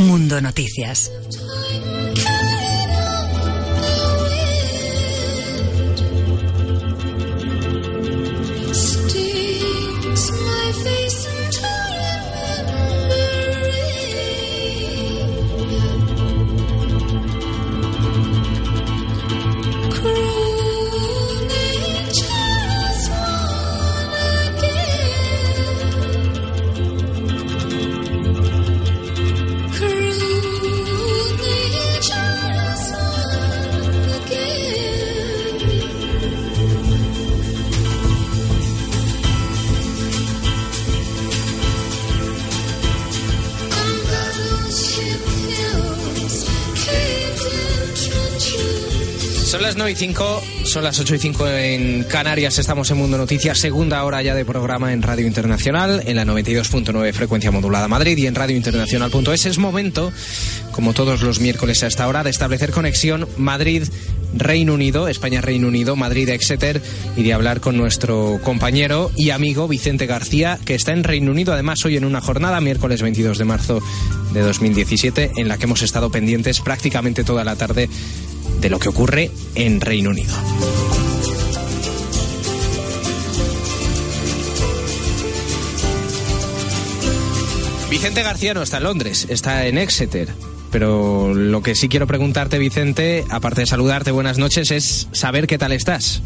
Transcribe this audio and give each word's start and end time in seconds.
Mundo 0.00 0.40
Noticias. 0.40 1.10
Y 49.90 49.94
5, 49.96 50.42
son 50.64 50.84
las 50.84 51.00
8 51.00 51.16
y 51.16 51.18
5 51.18 51.48
en 51.48 52.04
Canarias, 52.04 52.58
estamos 52.60 52.88
en 52.92 52.98
Mundo 52.98 53.18
Noticias, 53.18 53.58
segunda 53.58 54.04
hora 54.04 54.22
ya 54.22 54.36
de 54.36 54.44
programa 54.44 54.92
en 54.92 55.02
Radio 55.02 55.26
Internacional, 55.26 56.02
en 56.06 56.14
la 56.14 56.24
92.9 56.24 57.12
frecuencia 57.12 57.50
modulada 57.50 57.88
Madrid 57.88 58.16
y 58.16 58.26
en 58.28 58.36
radiointernacional.es. 58.36 59.46
Es 59.46 59.58
momento, 59.58 60.12
como 60.70 60.92
todos 60.92 61.22
los 61.22 61.40
miércoles 61.40 61.82
a 61.82 61.88
esta 61.88 62.06
hora, 62.06 62.22
de 62.22 62.30
establecer 62.30 62.70
conexión 62.70 63.26
Madrid-Reino 63.36 64.74
Unido, 64.74 65.08
España-Reino 65.08 65.66
Unido, 65.66 65.96
Madrid-Exeter 65.96 66.80
y 67.16 67.24
de 67.24 67.32
hablar 67.32 67.60
con 67.60 67.76
nuestro 67.76 68.38
compañero 68.44 69.10
y 69.16 69.30
amigo 69.30 69.66
Vicente 69.66 70.06
García, 70.06 70.60
que 70.64 70.76
está 70.76 70.92
en 70.92 71.02
Reino 71.02 71.32
Unido, 71.32 71.52
además 71.52 71.84
hoy 71.84 71.96
en 71.96 72.04
una 72.04 72.20
jornada, 72.20 72.60
miércoles 72.60 73.02
22 73.02 73.38
de 73.38 73.44
marzo 73.44 73.80
de 74.32 74.40
2017, 74.40 75.32
en 75.36 75.48
la 75.48 75.58
que 75.58 75.64
hemos 75.64 75.82
estado 75.82 76.10
pendientes 76.10 76.60
prácticamente 76.60 77.24
toda 77.24 77.42
la 77.42 77.56
tarde 77.56 77.88
de 78.60 78.70
lo 78.70 78.78
que 78.78 78.88
ocurre 78.88 79.30
en 79.54 79.80
Reino 79.80 80.10
Unido. 80.10 80.34
Vicente 87.90 88.22
García 88.22 88.54
no 88.54 88.62
está 88.62 88.76
en 88.76 88.84
Londres, 88.84 89.26
está 89.28 89.66
en 89.66 89.76
Exeter. 89.76 90.28
Pero 90.70 91.34
lo 91.34 91.62
que 91.62 91.74
sí 91.74 91.88
quiero 91.88 92.06
preguntarte, 92.06 92.58
Vicente, 92.58 93.24
aparte 93.28 93.62
de 93.62 93.66
saludarte, 93.66 94.12
buenas 94.12 94.38
noches, 94.38 94.70
es 94.70 95.08
saber 95.10 95.48
qué 95.48 95.58
tal 95.58 95.72
estás. 95.72 96.22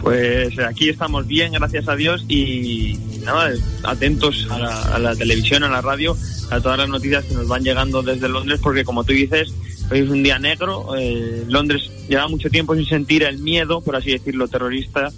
Pues 0.00 0.56
aquí 0.60 0.88
estamos 0.88 1.26
bien, 1.26 1.52
gracias 1.52 1.88
a 1.88 1.96
Dios, 1.96 2.24
y 2.28 2.96
nada, 3.24 3.50
atentos 3.82 4.46
a 4.50 4.58
la, 4.58 4.82
a 4.82 4.98
la 5.00 5.16
televisión, 5.16 5.64
a 5.64 5.68
la 5.68 5.80
radio, 5.80 6.16
a 6.50 6.60
todas 6.60 6.78
las 6.78 6.88
noticias 6.88 7.24
que 7.24 7.34
nos 7.34 7.48
van 7.48 7.64
llegando 7.64 8.02
desde 8.02 8.28
Londres, 8.28 8.60
porque 8.62 8.84
como 8.84 9.02
tú 9.02 9.12
dices, 9.12 9.52
Hoy 9.90 10.00
es 10.00 10.08
un 10.08 10.22
día 10.22 10.38
negro. 10.38 10.96
Eh, 10.96 11.44
Londres 11.48 11.90
lleva 12.08 12.26
mucho 12.28 12.50
tiempo 12.50 12.74
sin 12.74 12.86
sentir 12.86 13.22
el 13.22 13.38
miedo, 13.38 13.80
por 13.80 13.94
así 13.94 14.10
decirlo, 14.10 14.48
terrorista, 14.48 15.12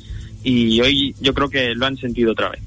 y 0.44 0.80
hoy 0.80 1.14
yo 1.20 1.32
creo 1.32 1.48
que 1.48 1.74
lo 1.74 1.86
han 1.86 1.96
sentido 1.96 2.32
otra 2.32 2.50
vez. 2.50 2.60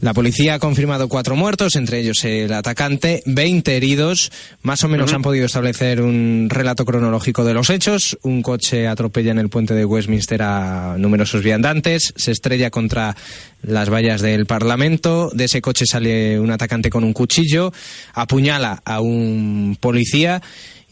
La 0.00 0.12
policía 0.12 0.54
ha 0.54 0.58
confirmado 0.58 1.08
cuatro 1.08 1.36
muertos, 1.36 1.76
entre 1.76 2.00
ellos 2.00 2.24
el 2.24 2.52
atacante, 2.52 3.22
20 3.26 3.76
heridos. 3.76 4.32
Más 4.62 4.82
o 4.82 4.88
menos 4.88 5.12
han 5.12 5.22
podido 5.22 5.46
establecer 5.46 6.02
un 6.02 6.48
relato 6.50 6.84
cronológico 6.84 7.44
de 7.44 7.54
los 7.54 7.70
hechos. 7.70 8.18
Un 8.22 8.42
coche 8.42 8.88
atropella 8.88 9.30
en 9.30 9.38
el 9.38 9.48
puente 9.48 9.74
de 9.74 9.84
Westminster 9.84 10.42
a 10.42 10.96
numerosos 10.98 11.44
viandantes, 11.44 12.12
se 12.16 12.32
estrella 12.32 12.70
contra 12.70 13.14
las 13.62 13.90
vallas 13.90 14.20
del 14.20 14.46
Parlamento. 14.46 15.30
De 15.32 15.44
ese 15.44 15.62
coche 15.62 15.86
sale 15.86 16.40
un 16.40 16.50
atacante 16.50 16.90
con 16.90 17.04
un 17.04 17.12
cuchillo, 17.12 17.72
apuñala 18.14 18.82
a 18.84 19.00
un 19.00 19.76
policía 19.80 20.42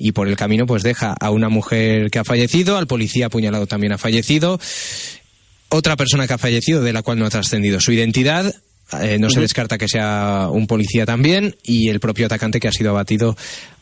y 0.00 0.12
por 0.12 0.26
el 0.26 0.36
camino 0.36 0.66
pues 0.66 0.82
deja 0.82 1.14
a 1.20 1.30
una 1.30 1.50
mujer 1.50 2.10
que 2.10 2.18
ha 2.18 2.24
fallecido, 2.24 2.78
al 2.78 2.86
policía 2.86 3.26
apuñalado 3.26 3.66
también 3.66 3.92
ha 3.92 3.98
fallecido, 3.98 4.58
otra 5.68 5.96
persona 5.96 6.26
que 6.26 6.32
ha 6.32 6.38
fallecido 6.38 6.82
de 6.82 6.94
la 6.94 7.02
cual 7.02 7.18
no 7.18 7.26
ha 7.26 7.30
trascendido 7.30 7.78
su 7.80 7.92
identidad, 7.92 8.52
eh, 9.02 9.18
no 9.20 9.30
se 9.30 9.40
descarta 9.40 9.78
que 9.78 9.88
sea 9.88 10.48
un 10.50 10.66
policía 10.66 11.04
también 11.04 11.54
y 11.62 11.90
el 11.90 12.00
propio 12.00 12.26
atacante 12.26 12.58
que 12.58 12.68
ha 12.68 12.72
sido 12.72 12.90
abatido 12.90 13.36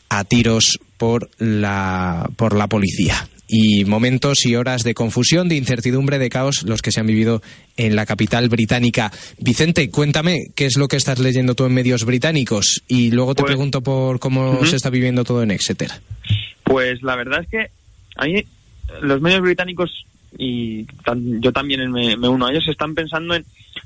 a 0.09 0.25
tiros 0.25 0.79
por 0.97 1.29
la 1.39 2.29
por 2.35 2.55
la 2.55 2.67
policía 2.67 3.27
y 3.51 3.83
momentos 3.85 4.45
y 4.45 4.55
horas 4.55 4.83
de 4.83 4.93
confusión, 4.93 5.49
de 5.49 5.55
incertidumbre, 5.55 6.19
de 6.19 6.29
caos, 6.29 6.61
los 6.63 6.81
que 6.83 6.91
se 6.91 6.99
han 6.99 7.07
vivido 7.07 7.41
en 7.77 7.95
la 7.95 8.05
capital 8.05 8.47
británica. 8.47 9.11
Vicente, 9.39 9.89
cuéntame 9.89 10.37
qué 10.55 10.65
es 10.67 10.77
lo 10.77 10.87
que 10.87 10.97
estás 10.97 11.17
leyendo 11.19 11.55
tú 11.55 11.65
en 11.65 11.73
medios 11.73 12.05
británicos 12.05 12.83
y 12.87 13.09
luego 13.11 13.33
te 13.33 13.41
Pues- 13.41 13.49
pregunto 13.51 13.81
por 13.81 14.19
cómo 14.19 14.63
se 14.65 14.75
está 14.75 14.89
viviendo 14.91 15.23
todo 15.23 15.41
en 15.41 15.49
Exeter. 15.51 15.89
Pues 16.63 17.01
la 17.01 17.15
verdad 17.15 17.41
es 17.41 17.47
que 17.49 17.67
ahí 18.17 18.45
los 19.01 19.19
medios 19.21 19.41
británicos 19.41 20.05
y 20.37 20.83
tan- 21.03 21.41
yo 21.41 21.51
también 21.51 21.91
me, 21.91 22.15
me 22.15 22.27
uno 22.29 22.45
a 22.45 22.51
ellos 22.51 22.67
están 22.67 22.93
pensando 22.93 23.33
en 23.33 23.43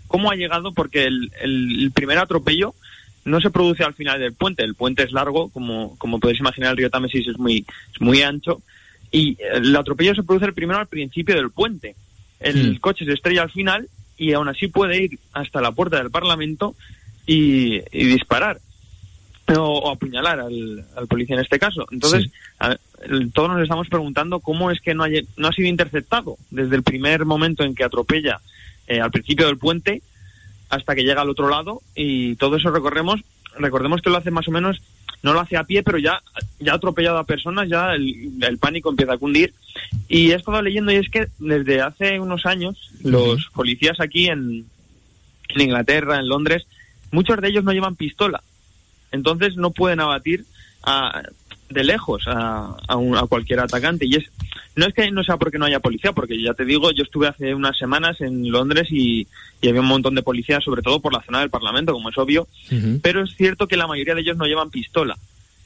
cómo 0.08 0.30
ha 0.30 0.36
llegado 0.36 0.74
porque 0.74 1.06
el, 1.06 1.32
el- 1.42 1.84
el 1.84 1.92
primer 1.92 2.18
atropello 2.18 2.76
no 3.24 3.40
se 3.40 3.50
produce 3.50 3.86
al 3.86 3.94
final 3.94 4.20
del 4.20 4.34
puente. 4.34 4.64
El 4.64 4.76
puente 4.76 5.04
es 5.04 5.14
largo, 5.14 5.48
como, 5.50 5.98
como 5.98 6.20
podéis 6.20 6.42
imaginar, 6.42 6.72
el 6.72 6.78
río 6.78 6.90
Támesis 6.90 7.26
es 7.30 7.38
muy, 7.40 7.66
es 7.94 8.02
muy 8.02 8.22
ancho. 8.22 8.62
Y 9.14 9.38
el 9.54 9.74
atropello 9.76 10.14
se 10.16 10.24
produce 10.24 10.48
el 10.48 10.54
primero 10.54 10.80
al 10.80 10.88
principio 10.88 11.36
del 11.36 11.52
puente. 11.52 11.96
El 12.42 12.74
Hmm. 12.74 12.76
coche 12.80 13.06
se 13.06 13.14
estrella 13.14 13.44
al 13.44 13.52
final 13.52 13.88
y 14.18 14.34
aún 14.34 14.50
así 14.50 14.68
puede 14.68 15.04
ir 15.04 15.20
hasta 15.32 15.62
la 15.62 15.72
puerta 15.72 15.98
del 15.98 16.12
Parlamento 16.12 16.76
y, 17.26 17.76
y 17.98 18.06
disparar 18.08 18.60
o, 19.56 19.62
o 19.62 19.92
apuñalar 19.92 20.40
al, 20.40 20.86
al 20.98 21.08
policía 21.08 21.36
en 21.36 21.42
este 21.44 21.60
caso. 21.60 21.86
Entonces, 21.92 22.24
Sí. 22.24 22.32
a- 22.60 22.76
el- 23.04 23.32
todos 23.32 23.50
nos 23.50 23.62
estamos 23.62 23.88
preguntando 23.88 24.40
cómo 24.40 24.72
es 24.72 24.82
que 24.82 24.94
no, 24.94 25.04
hay- 25.04 25.28
no 25.38 25.48
ha 25.48 25.54
sido 25.54 25.68
interceptado 25.70 26.38
desde 26.50 26.76
el 26.76 26.84
primer 26.84 27.24
momento 27.26 27.64
en 27.64 27.76
que 27.76 27.84
atropella 27.84 28.40
eh, 28.88 29.00
al 29.00 29.12
principio 29.12 29.46
del 29.46 29.58
puente 29.58 30.02
hasta 30.70 30.96
que 30.96 31.04
llega 31.04 31.22
al 31.22 31.30
otro 31.30 31.50
lado 31.50 31.82
y 31.96 32.36
todo 32.36 32.56
eso 32.58 32.72
recorremos, 32.72 33.22
recordemos 33.60 34.02
que 34.02 34.10
lo 34.10 34.18
hace 34.18 34.32
más 34.32 34.48
o 34.48 34.52
menos, 34.52 34.82
no 35.24 35.34
lo 35.34 35.40
hace 35.40 35.58
a 35.58 35.64
pie, 35.64 35.82
pero 35.84 35.98
ya, 35.98 36.22
ya 36.60 36.74
ha 36.74 36.76
atropellado 36.76 37.18
a 37.18 37.24
personas, 37.26 37.68
ya 37.70 37.94
el, 37.94 38.32
el 38.42 38.58
pánico 38.60 38.90
empieza 38.90 39.14
a 39.14 39.18
cundir. 39.18 39.54
Y 40.08 40.32
he 40.32 40.36
estado 40.36 40.62
leyendo 40.62 40.92
y 40.92 40.96
es 40.98 41.10
que 41.10 41.28
desde 41.40 41.82
hace 41.82 42.20
unos 42.20 42.46
años 42.46 42.92
los 43.04 43.48
policías 43.56 44.00
aquí 44.00 44.28
en, 44.28 44.66
en 45.50 45.62
Inglaterra, 45.62 46.20
en 46.20 46.28
Londres, 46.28 46.66
muchos 47.12 47.40
de 47.42 47.48
ellos 47.48 47.64
no 47.64 47.72
llevan 47.72 47.96
pistola. 47.96 48.44
Entonces 49.12 49.56
no 49.56 49.72
pueden 49.72 50.00
abatir 50.02 50.46
a- 50.84 51.24
de 51.70 51.84
lejos 51.84 52.24
a, 52.28 52.76
a 52.88 52.96
un- 52.98 53.18
a 53.18 53.26
cualquier 53.28 53.60
atacante. 53.60 54.06
Y 54.06 54.16
es 54.16 54.26
no 54.76 54.88
es 54.88 54.94
que 54.94 55.12
no 55.12 55.24
sea 55.24 55.38
porque 55.38 55.60
no 55.60 55.66
haya 55.66 55.80
policía, 55.80 56.14
porque 56.14 56.42
ya 56.42 56.54
te 56.56 56.66
digo, 56.66 56.92
yo 56.92 57.04
estuve 57.04 57.28
hace 57.28 57.54
unas 57.54 57.78
semanas 57.78 58.20
en 58.22 58.50
Londres 58.52 58.88
y, 58.90 59.28
y 59.62 59.68
había 59.70 59.82
un 59.82 59.88
montón 59.88 60.16
de 60.16 60.24
policías, 60.24 60.64
sobre 60.64 60.82
todo 60.82 61.00
por 61.00 61.14
la 61.14 61.22
zona 61.22 61.42
del 61.42 61.52
Parlamento, 61.52 61.94
como 61.94 62.10
es 62.10 62.18
obvio, 62.18 62.48
pero 63.02 63.24
es 63.24 63.36
cierto 63.36 63.68
que 63.68 63.78
la 63.78 63.86
mayoría 63.88 64.16
de 64.16 64.22
ellos 64.22 64.36
no 64.38 64.46
llevan 64.46 64.72
pistola. 64.72 65.16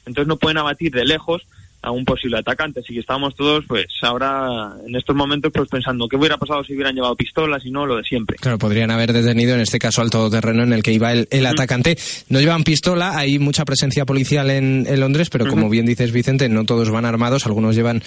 Entonces 0.04 0.28
no 0.28 0.36
pueden 0.36 0.58
abatir 0.58 0.92
de 0.92 1.04
lejos 1.06 1.42
a 1.82 1.90
un 1.90 2.04
posible 2.04 2.38
atacante. 2.38 2.80
Así 2.80 2.92
que 2.92 3.00
estábamos 3.00 3.34
todos, 3.34 3.64
pues 3.66 3.86
ahora 4.02 4.72
en 4.86 4.94
estos 4.96 5.14
momentos, 5.14 5.52
pues 5.54 5.68
pensando 5.68 6.08
qué 6.08 6.16
hubiera 6.16 6.36
pasado 6.36 6.64
si 6.64 6.74
hubieran 6.74 6.94
llevado 6.94 7.14
pistolas 7.14 7.64
y 7.64 7.70
no 7.70 7.86
lo 7.86 7.96
de 7.96 8.04
siempre. 8.04 8.36
Claro, 8.36 8.58
podrían 8.58 8.90
haber 8.90 9.12
detenido 9.12 9.54
en 9.54 9.60
este 9.60 9.78
caso 9.78 10.02
al 10.02 10.10
todoterreno 10.10 10.62
en 10.62 10.72
el 10.72 10.82
que 10.82 10.92
iba 10.92 11.12
el, 11.12 11.46
atacante. 11.46 11.96
No 12.28 12.40
llevan 12.40 12.64
pistola, 12.64 13.16
hay 13.16 13.38
mucha 13.38 13.64
presencia 13.64 14.04
policial 14.04 14.50
en, 14.50 14.86
Londres, 14.98 15.30
pero 15.30 15.46
como 15.46 15.68
bien 15.68 15.86
dices 15.86 16.12
Vicente, 16.12 16.48
no 16.48 16.64
todos 16.64 16.90
van 16.90 17.04
armados, 17.04 17.46
algunos 17.46 17.76
llevan 17.76 18.02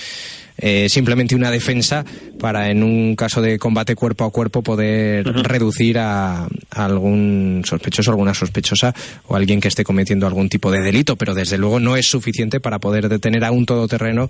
eh, 0.62 0.90
simplemente 0.90 1.36
una 1.36 1.50
defensa 1.50 2.06
para 2.40 2.70
en 2.70 2.84
un 2.84 3.16
caso 3.16 3.42
de 3.42 3.58
combate 3.58 3.96
cuerpo 3.96 4.26
a 4.26 4.32
cuerpo 4.32 4.62
poder 4.62 5.26
reducir 5.26 5.98
a, 5.98 6.48
algún 6.70 7.64
sospechoso, 7.66 8.12
alguna 8.12 8.36
sospechosa 8.36 8.94
o 9.28 9.36
alguien 9.36 9.60
que 9.60 9.68
esté 9.68 9.84
cometiendo 9.84 10.28
algún 10.28 10.50
tipo 10.50 10.72
de 10.72 10.82
delito, 10.82 11.16
pero 11.16 11.34
desde 11.34 11.58
luego 11.58 11.80
no 11.80 11.98
es 11.98 12.06
suficiente 12.06 12.60
para 12.60 12.78
poder 12.78 13.10
detener 13.10 13.44
a 13.44 13.52
un 13.52 13.66
todoterreno 13.66 14.30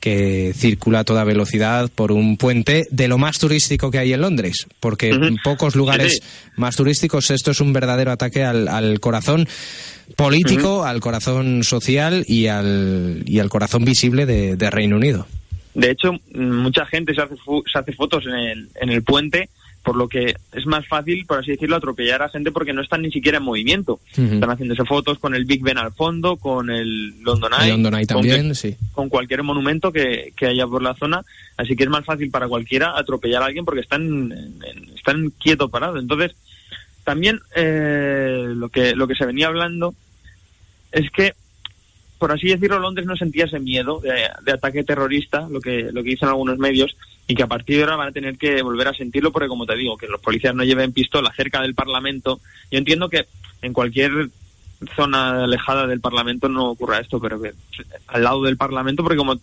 que 0.00 0.52
circula 0.54 1.00
a 1.00 1.04
toda 1.04 1.24
velocidad 1.24 1.90
por 1.94 2.10
un 2.10 2.38
puente 2.38 2.84
de 2.90 3.08
lo 3.08 3.18
más 3.18 3.38
turístico 3.38 3.90
que 3.90 3.98
hay 3.98 4.14
en 4.14 4.22
Londres, 4.22 4.66
porque 4.80 5.10
en 5.10 5.36
pocos 5.42 5.74
lugares 5.74 6.20
más 6.56 6.76
turísticos 6.76 7.30
esto 7.30 7.50
es 7.50 7.60
un 7.60 7.72
verdadero 7.72 8.12
ataque 8.12 8.44
al, 8.44 9.00
corazón 9.00 9.46
político, 10.14 10.84
al 10.84 11.00
corazón 11.00 11.64
social 11.64 12.24
y 12.26 12.46
al, 12.46 13.24
y 13.26 13.40
al 13.40 13.50
corazón 13.50 13.84
visible 13.84 14.24
de 14.24 14.70
Reino 14.70 14.96
Unido. 14.96 15.26
De 15.76 15.90
hecho, 15.90 16.12
mucha 16.32 16.86
gente 16.86 17.14
se 17.14 17.20
hace, 17.20 17.34
se 17.36 17.78
hace 17.78 17.92
fotos 17.92 18.24
en 18.24 18.34
el, 18.34 18.68
en 18.80 18.88
el 18.88 19.02
puente 19.02 19.50
por 19.82 19.94
lo 19.94 20.08
que 20.08 20.34
es 20.52 20.66
más 20.66 20.88
fácil, 20.88 21.24
por 21.26 21.38
así 21.38 21.52
decirlo, 21.52 21.76
atropellar 21.76 22.20
a 22.20 22.28
gente 22.28 22.50
porque 22.50 22.72
no 22.72 22.82
están 22.82 23.02
ni 23.02 23.12
siquiera 23.12 23.38
en 23.38 23.44
movimiento. 23.44 24.00
Están 24.16 24.50
haciéndose 24.50 24.84
fotos 24.84 25.20
con 25.20 25.34
el 25.36 25.44
Big 25.44 25.62
Ben 25.62 25.78
al 25.78 25.92
fondo, 25.92 26.38
con 26.38 26.70
el 26.70 27.22
London 27.22 27.52
Eye, 27.52 27.70
London 27.70 28.04
también, 28.04 28.46
con, 28.46 28.54
sí. 28.56 28.76
con 28.90 29.08
cualquier 29.08 29.44
monumento 29.44 29.92
que, 29.92 30.32
que, 30.34 30.46
haya 30.46 30.66
por 30.66 30.82
la 30.82 30.94
zona. 30.94 31.22
Así 31.56 31.76
que 31.76 31.84
es 31.84 31.90
más 31.90 32.04
fácil 32.04 32.30
para 32.30 32.48
cualquiera 32.48 32.98
atropellar 32.98 33.42
a 33.42 33.46
alguien 33.46 33.64
porque 33.64 33.82
están, 33.82 34.32
están 34.96 35.30
quieto 35.38 35.68
parados. 35.68 36.00
Entonces, 36.00 36.34
también 37.04 37.38
eh, 37.54 38.44
lo, 38.48 38.70
que, 38.70 38.96
lo 38.96 39.06
que 39.06 39.14
se 39.14 39.26
venía 39.26 39.46
hablando 39.46 39.94
es 40.90 41.08
que 41.12 41.34
por 42.18 42.32
así 42.32 42.48
decirlo, 42.48 42.78
Londres 42.78 43.06
no 43.06 43.16
sentía 43.16 43.44
ese 43.44 43.60
miedo 43.60 44.00
de, 44.00 44.52
ataque 44.52 44.84
terrorista, 44.84 45.46
lo 45.50 45.60
que, 45.60 45.90
lo 45.92 46.02
que 46.02 46.10
dicen 46.10 46.28
algunos 46.28 46.58
medios, 46.58 46.96
y 47.28 47.34
que 47.34 47.42
a 47.42 47.48
partir 47.48 47.76
de 47.76 47.82
ahora 47.82 47.96
van 47.96 48.08
a 48.08 48.12
tener 48.12 48.38
que 48.38 48.62
volver 48.62 48.88
a 48.88 48.94
sentirlo, 48.94 49.32
porque 49.32 49.48
como 49.48 49.66
te 49.66 49.76
digo, 49.76 49.96
que 49.96 50.06
los 50.06 50.20
policías 50.20 50.54
no 50.54 50.64
lleven 50.64 50.92
pistola 50.92 51.32
cerca 51.36 51.60
del 51.60 51.74
Parlamento. 51.74 52.40
Yo 52.70 52.78
entiendo 52.78 53.08
que 53.08 53.26
en 53.62 53.72
cualquier 53.72 54.28
zona 54.94 55.44
alejada 55.44 55.86
del 55.86 56.00
Parlamento 56.00 56.48
no 56.48 56.70
ocurra 56.70 57.00
esto, 57.00 57.20
pero 57.20 57.40
que 57.40 57.52
al 58.06 58.22
lado 58.22 58.42
del 58.42 58.56
Parlamento, 58.56 59.02
porque 59.02 59.16
como. 59.16 59.36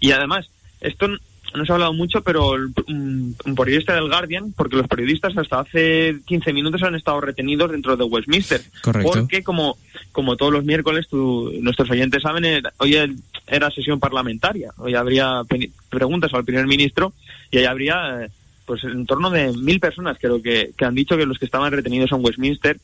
Y 0.00 0.12
además, 0.12 0.48
esto 0.80 1.08
no 1.54 1.64
se 1.64 1.72
ha 1.72 1.76
hablado 1.76 1.92
mucho, 1.92 2.22
pero 2.22 2.52
un, 2.88 3.36
periodista 3.56 3.94
del 3.94 4.08
Guardian, 4.08 4.52
porque 4.52 4.76
los 4.76 4.88
periodistas 4.88 5.36
hasta 5.36 5.60
hace 5.60 6.16
15 6.26 6.52
minutos 6.52 6.82
han 6.82 6.94
estado 6.94 7.20
retenidos 7.20 7.70
dentro 7.70 7.96
de 7.96 8.04
Westminster. 8.04 8.60
Correcto. 8.82 9.12
Porque 9.12 9.42
como, 9.44 9.78
como 10.12 10.36
todos 10.36 10.52
los 10.52 10.64
miércoles, 10.64 11.06
nuestros 11.12 11.90
oyentes 11.90 12.22
saben, 12.22 12.62
hoy 12.78 12.98
era 13.46 13.70
sesión 13.70 14.00
parlamentaria. 14.00 14.72
Hoy 14.78 14.94
habría 14.94 15.42
preguntas 15.88 16.34
al 16.34 16.44
primer 16.44 16.66
ministro 16.66 17.12
y 17.50 17.58
ahí 17.58 17.66
habría 17.66 18.26
pues 18.66 18.82
en 18.84 19.04
torno 19.04 19.30
de 19.30 19.52
mil 19.52 19.78
personas 19.78 20.16
creo 20.18 20.40
que, 20.40 20.70
que 20.76 20.84
han 20.86 20.94
dicho 20.94 21.18
que 21.18 21.26
los 21.26 21.38
que 21.38 21.44
estaban 21.44 21.70
retenidos 21.70 22.08
son 22.08 22.24
Westminster, 22.24 22.78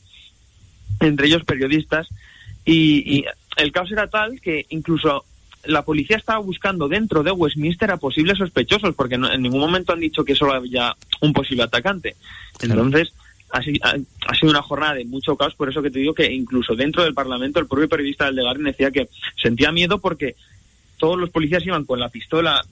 entre 1.00 1.26
ellos 1.26 1.44
periodistas. 1.44 2.08
Y, 2.64 3.18
y 3.18 3.24
el 3.56 3.72
caso 3.72 3.94
era 3.94 4.08
tal 4.08 4.40
que 4.40 4.66
incluso 4.68 5.24
la 5.64 5.82
policía 5.82 6.16
estaba 6.16 6.38
buscando 6.38 6.88
dentro 6.88 7.22
de 7.22 7.30
Westminster 7.30 7.90
a 7.90 7.96
posibles 7.96 8.38
sospechosos, 8.38 8.94
porque 8.94 9.16
en 9.16 9.42
ningún 9.42 9.60
momento 9.60 9.92
han 9.92 10.00
dicho 10.00 10.24
que 10.24 10.34
solo 10.34 10.54
había 10.54 10.96
un 11.20 11.32
posible 11.32 11.64
atacante. 11.64 12.16
Entonces, 12.60 13.12
ha, 13.50 13.62
sido 13.62 14.50
una 14.50 14.62
jornada 14.62 14.94
de 14.94 15.04
mucho 15.04 15.36
caos, 15.36 15.54
por 15.54 15.68
eso 15.68 15.82
que 15.82 15.90
te 15.90 15.98
digo 15.98 16.14
que 16.14 16.32
incluso 16.32 16.74
dentro 16.74 17.02
del 17.02 17.14
Parlamento 17.14 17.58
el 17.58 17.66
propio 17.66 17.88
periodista 17.88 18.26
del 18.26 18.42
Guardian 18.42 18.66
decía 18.66 18.90
que 18.90 19.08
sentía 19.40 19.72
miedo 19.72 19.98
porque 19.98 20.36
todos 20.96 21.18
los 21.18 21.30
policías 21.30 21.66
iban 21.66 21.84
con 21.84 21.98
la 21.98 22.08
pistola. 22.08 22.64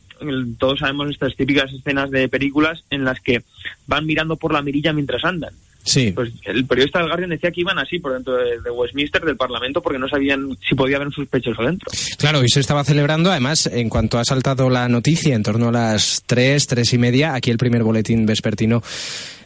Todos 0.58 0.80
sabemos 0.80 1.10
estas 1.10 1.36
típicas 1.36 1.72
escenas 1.72 2.10
de 2.10 2.28
películas 2.28 2.84
en 2.90 3.04
las 3.04 3.20
que 3.20 3.42
van 3.86 4.06
mirando 4.06 4.36
por 4.36 4.52
la 4.52 4.62
mirilla 4.62 4.92
mientras 4.92 5.24
andan. 5.24 5.54
Sí. 5.88 6.12
Pues 6.12 6.30
el 6.44 6.66
periodista 6.66 6.98
del 6.98 7.08
Guardian 7.08 7.30
decía 7.30 7.50
que 7.50 7.62
iban 7.62 7.78
así 7.78 7.98
por 7.98 8.12
dentro 8.12 8.36
de, 8.36 8.70
Westminster, 8.70 9.22
del 9.22 9.36
Parlamento, 9.36 9.80
porque 9.80 9.98
no 9.98 10.06
sabían 10.06 10.56
si 10.68 10.74
podía 10.74 10.96
haber 10.96 11.08
un 11.08 11.14
sospechoso 11.14 11.62
dentro. 11.62 11.90
Claro, 12.18 12.44
y 12.44 12.48
se 12.48 12.60
estaba 12.60 12.84
celebrando, 12.84 13.30
además, 13.30 13.66
en 13.66 13.88
cuanto 13.88 14.18
ha 14.18 14.24
saltado 14.24 14.68
la 14.68 14.86
noticia, 14.88 15.34
en 15.34 15.42
torno 15.42 15.68
a 15.68 15.72
las 15.72 16.22
tres, 16.26 16.66
tres 16.66 16.92
y 16.92 16.98
media, 16.98 17.34
aquí 17.34 17.50
el 17.50 17.56
primer 17.56 17.84
boletín 17.84 18.26
vespertino 18.26 18.82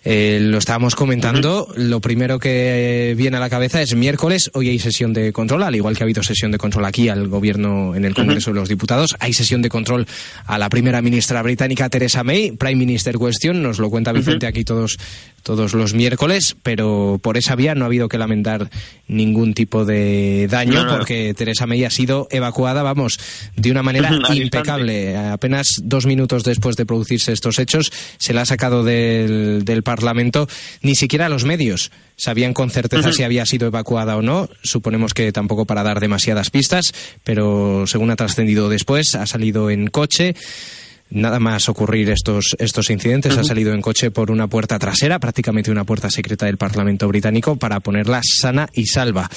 eh, 0.04 0.38
lo 0.40 0.58
estábamos 0.58 0.94
comentando. 0.94 1.69
Lo 1.76 2.00
primero 2.00 2.38
que 2.38 3.14
viene 3.16 3.37
a 3.37 3.40
la 3.40 3.50
cabeza 3.50 3.82
es 3.82 3.94
miércoles. 3.94 4.50
Hoy 4.54 4.69
hay 4.69 4.78
sesión 4.78 5.12
de 5.12 5.32
control, 5.32 5.62
al 5.62 5.76
igual 5.76 5.96
que 5.96 6.02
ha 6.02 6.06
habido 6.06 6.22
sesión 6.22 6.50
de 6.50 6.58
control 6.58 6.84
aquí 6.84 7.08
al 7.08 7.28
gobierno 7.28 7.94
en 7.94 8.04
el 8.04 8.14
Congreso 8.14 8.50
de 8.50 8.60
los 8.60 8.69
Diputados. 8.69 9.14
Hay 9.20 9.32
sesión 9.32 9.62
de 9.62 9.69
control 9.69 10.06
a 10.46 10.58
la 10.58 10.69
primera 10.69 11.02
ministra 11.02 11.43
británica 11.43 11.88
Theresa 11.88 12.25
May, 12.25 12.52
Prime 12.52 12.76
Minister 12.76 13.16
Question. 13.19 13.62
Nos 13.62 13.78
lo 13.78 13.90
cuenta 13.90 14.12
Vicente 14.12 14.46
aquí 14.46 14.64
todos, 14.64 14.99
todos 15.43 15.75
los 15.75 15.94
miércoles, 15.94 16.56
pero 16.62 17.20
por 17.22 17.37
esa 17.37 17.55
vía 17.55 17.75
no 17.75 17.84
ha 17.84 17.87
habido 17.87 18.08
que 18.08 18.19
lamentar 18.19 18.70
ningún 19.08 19.55
tipo 19.55 19.84
de 19.84 20.48
daño 20.50 20.87
porque 20.88 21.34
Theresa 21.34 21.66
May 21.66 21.84
ha 21.84 21.90
sido 21.90 22.26
evacuada, 22.31 22.82
vamos, 22.82 23.19
de 23.56 23.70
una 23.70 23.82
manera 23.82 24.10
impecable. 24.34 25.16
Apenas 25.16 25.81
dos 25.82 26.06
minutos 26.06 26.44
después 26.44 26.76
de 26.76 26.87
producirse 26.87 27.32
estos 27.32 27.58
hechos, 27.58 27.93
se 28.19 28.32
la 28.32 28.43
ha 28.43 28.46
sacado 28.46 28.84
del, 28.84 29.64
del 29.64 29.82
Parlamento, 29.93 30.49
ni 30.81 30.94
siquiera 30.94 31.29
los 31.29 31.44
medios 31.44 31.91
sabían 32.17 32.55
con 32.55 32.71
certeza 32.71 33.12
si 33.12 33.25
había 33.25 33.44
sido 33.47 33.67
evacuada 33.67 34.17
o 34.17 34.23
no. 34.23 34.49
Suponemos 34.62 35.12
que 35.12 35.33
tampoco 35.33 35.67
para 35.67 35.83
dar 35.83 36.00
demasiadas 36.00 36.50
pistas, 36.50 36.94
pero 37.25 37.85
según 37.87 38.11
ha 38.11 38.17
trascendido 38.17 38.69
después, 38.69 39.15
ha 39.15 39.27
salido 39.27 39.71
en 39.71 39.89
coche. 39.89 40.35
Nada 41.11 41.39
más 41.41 41.69
ocurrir 41.69 42.09
estos, 42.09 42.56
estos 42.59 42.89
incidentes, 42.89 43.37
ha 43.37 43.44
salido 43.44 43.75
en 43.75 43.83
coche 43.83 44.11
por 44.11 44.31
una 44.31 44.47
puerta 44.47 44.79
trasera, 44.79 45.19
prácticamente 45.19 45.71
una 45.71 45.85
puerta 45.85 46.09
secreta 46.11 46.47
del 46.47 46.56
Parlamento 46.56 47.06
británico, 47.06 47.56
para 47.56 47.81
ponerla 47.81 48.23
sana 48.23 48.67
y 48.73 48.87
salva. 48.87 49.29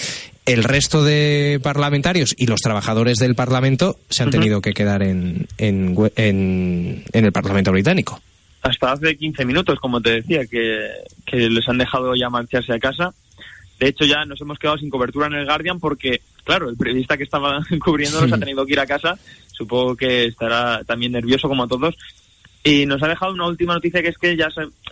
El 0.45 0.63
resto 0.63 1.03
de 1.03 1.59
parlamentarios 1.61 2.33
y 2.37 2.45
los 2.45 2.61
trabajadores 2.61 3.17
del 3.17 3.35
Parlamento 3.35 3.99
se 4.09 4.23
han 4.23 4.29
tenido 4.29 4.61
que 4.61 4.73
quedar 4.73 5.03
en, 5.03 5.47
en, 5.57 5.95
en 6.15 7.25
el 7.25 7.31
Parlamento 7.33 7.73
británico 7.73 8.21
hasta 8.65 8.93
hace 8.93 9.15
15 9.15 9.45
minutos, 9.45 9.79
como 9.79 10.01
te 10.01 10.21
decía, 10.21 10.45
que, 10.47 10.89
les 11.31 11.69
han 11.69 11.77
dejado 11.77 12.15
ya 12.15 12.29
marcharse 12.29 12.73
a 12.73 12.79
casa. 12.79 13.13
De 13.79 13.89
hecho, 13.89 14.05
ya 14.05 14.25
nos 14.25 14.41
hemos 14.41 14.57
quedado 14.57 14.77
sin 14.79 14.89
cobertura 14.89 15.27
en 15.27 15.33
el 15.33 15.45
Guardian 15.45 15.79
porque, 15.79 16.21
claro, 16.43 16.69
el 16.69 16.75
periodista 16.75 17.15
que 17.15 17.25
estaba 17.25 17.63
cubriéndonos 17.83 18.31
ha 18.31 18.39
tenido 18.39 18.65
que 18.65 18.73
ir 18.73 18.79
a 18.79 18.87
casa. 18.87 19.19
Supongo 19.51 19.95
que 19.95 20.25
estará 20.25 20.83
también 20.83 21.11
nervioso 21.11 21.47
como 21.47 21.67
todos. 21.67 21.95
Y 22.63 22.87
nos 22.87 23.03
ha 23.03 23.07
dejado 23.07 23.33
una 23.33 23.45
última 23.45 23.75
noticia 23.75 24.01
que 24.01 24.07
es 24.07 24.17
que 24.17 24.35
ya 24.35 24.47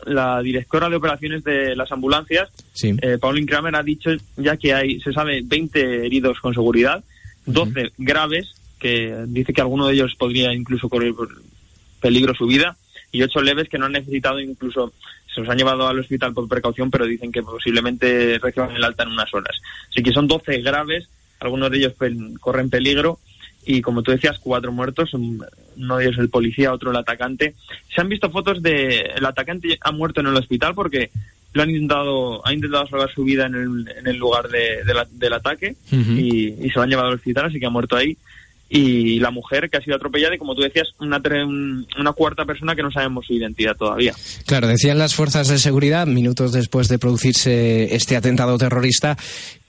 la 0.05 0.43
directora 0.43 0.87
de 0.87 0.95
operaciones 0.95 1.43
de 1.43 1.75
las 1.75 1.91
ambulancias, 1.91 2.49
eh, 2.83 3.17
Pauline 3.19 3.47
Kramer, 3.47 3.75
ha 3.75 3.81
dicho 3.81 4.11
ya 4.37 4.55
que 4.55 4.75
hay, 4.75 4.99
se 4.99 5.11
sabe, 5.11 5.41
20 5.43 6.05
heridos 6.05 6.39
con 6.39 6.53
seguridad, 6.53 7.03
12 7.47 7.93
graves, 7.97 8.53
que 8.77 9.15
dice 9.25 9.51
que 9.51 9.61
alguno 9.61 9.87
de 9.87 9.95
ellos 9.95 10.13
podría 10.15 10.53
incluso 10.53 10.87
correr 10.87 11.13
peligro 11.99 12.35
su 12.35 12.45
vida 12.45 12.77
y 13.13 13.21
ocho 13.21 13.41
leves 13.41 13.69
que 13.69 13.77
no 13.77 13.85
han 13.85 13.93
necesitado 13.93 14.39
incluso, 14.41 14.91
se 15.33 15.39
los 15.39 15.49
han 15.49 15.57
llevado 15.57 15.87
al 15.87 15.99
hospital 15.99 16.33
por 16.33 16.49
precaución, 16.49 16.91
pero 16.91 17.05
dicen 17.05 17.31
que 17.31 17.43
posiblemente 17.43 18.39
reciban 18.39 18.75
el 18.75 18.83
alta 18.83 19.03
en 19.03 19.09
unas 19.09 19.31
horas. 19.33 19.55
Así 19.89 20.01
que 20.01 20.11
son 20.11 20.27
12 20.27 20.61
graves, 20.61 21.07
algunos 21.39 21.69
de 21.69 21.77
ellos 21.77 21.93
corren 22.41 22.71
peligro 22.71 23.19
y 23.65 23.81
como 23.81 24.01
tú 24.01 24.11
decías, 24.11 24.39
cuatro 24.39 24.71
muertos, 24.71 25.13
uno 25.13 25.97
de 25.97 26.05
ellos 26.05 26.17
el 26.17 26.29
policía, 26.29 26.73
otro 26.73 26.89
el 26.89 26.97
atacante. 26.97 27.53
Se 27.93 28.01
han 28.01 28.09
visto 28.09 28.31
fotos 28.31 28.61
de 28.63 29.11
el 29.15 29.25
atacante 29.25 29.77
ha 29.79 29.91
muerto 29.91 30.19
en 30.19 30.27
el 30.27 30.35
hospital 30.35 30.73
porque 30.73 31.11
lo 31.53 31.61
han 31.61 31.69
intentado, 31.69 32.45
ha 32.45 32.51
intentado 32.51 32.87
salvar 32.87 33.13
su 33.13 33.23
vida 33.23 33.45
en 33.45 33.53
el, 33.53 33.87
en 33.95 34.07
el 34.07 34.17
lugar 34.17 34.49
de, 34.49 34.83
del 35.11 35.33
ataque 35.33 35.75
y, 35.91 36.47
y, 36.47 36.69
se 36.69 36.75
lo 36.75 36.81
han 36.81 36.89
llevado 36.89 37.09
al 37.09 37.15
hospital, 37.15 37.45
así 37.45 37.59
que 37.59 37.67
ha 37.67 37.69
muerto 37.69 37.95
ahí 37.95 38.17
y 38.69 39.19
la 39.19 39.29
mujer 39.29 39.69
que 39.69 39.77
ha 39.77 39.81
sido 39.81 39.95
atropellada 39.95 40.35
y 40.35 40.37
como 40.37 40.55
tú 40.55 40.61
decías 40.61 40.87
una, 40.99 41.21
una 41.99 42.13
cuarta 42.13 42.45
persona 42.45 42.75
que 42.75 42.81
no 42.81 42.91
sabemos 42.91 43.25
su 43.25 43.33
identidad 43.33 43.75
todavía. 43.75 44.13
Claro, 44.45 44.67
decían 44.67 44.97
las 44.97 45.13
fuerzas 45.13 45.47
de 45.47 45.59
seguridad 45.59 46.07
minutos 46.07 46.51
después 46.53 46.87
de 46.87 46.97
producirse 46.97 47.95
este 47.95 48.15
atentado 48.15 48.57
terrorista 48.57 49.17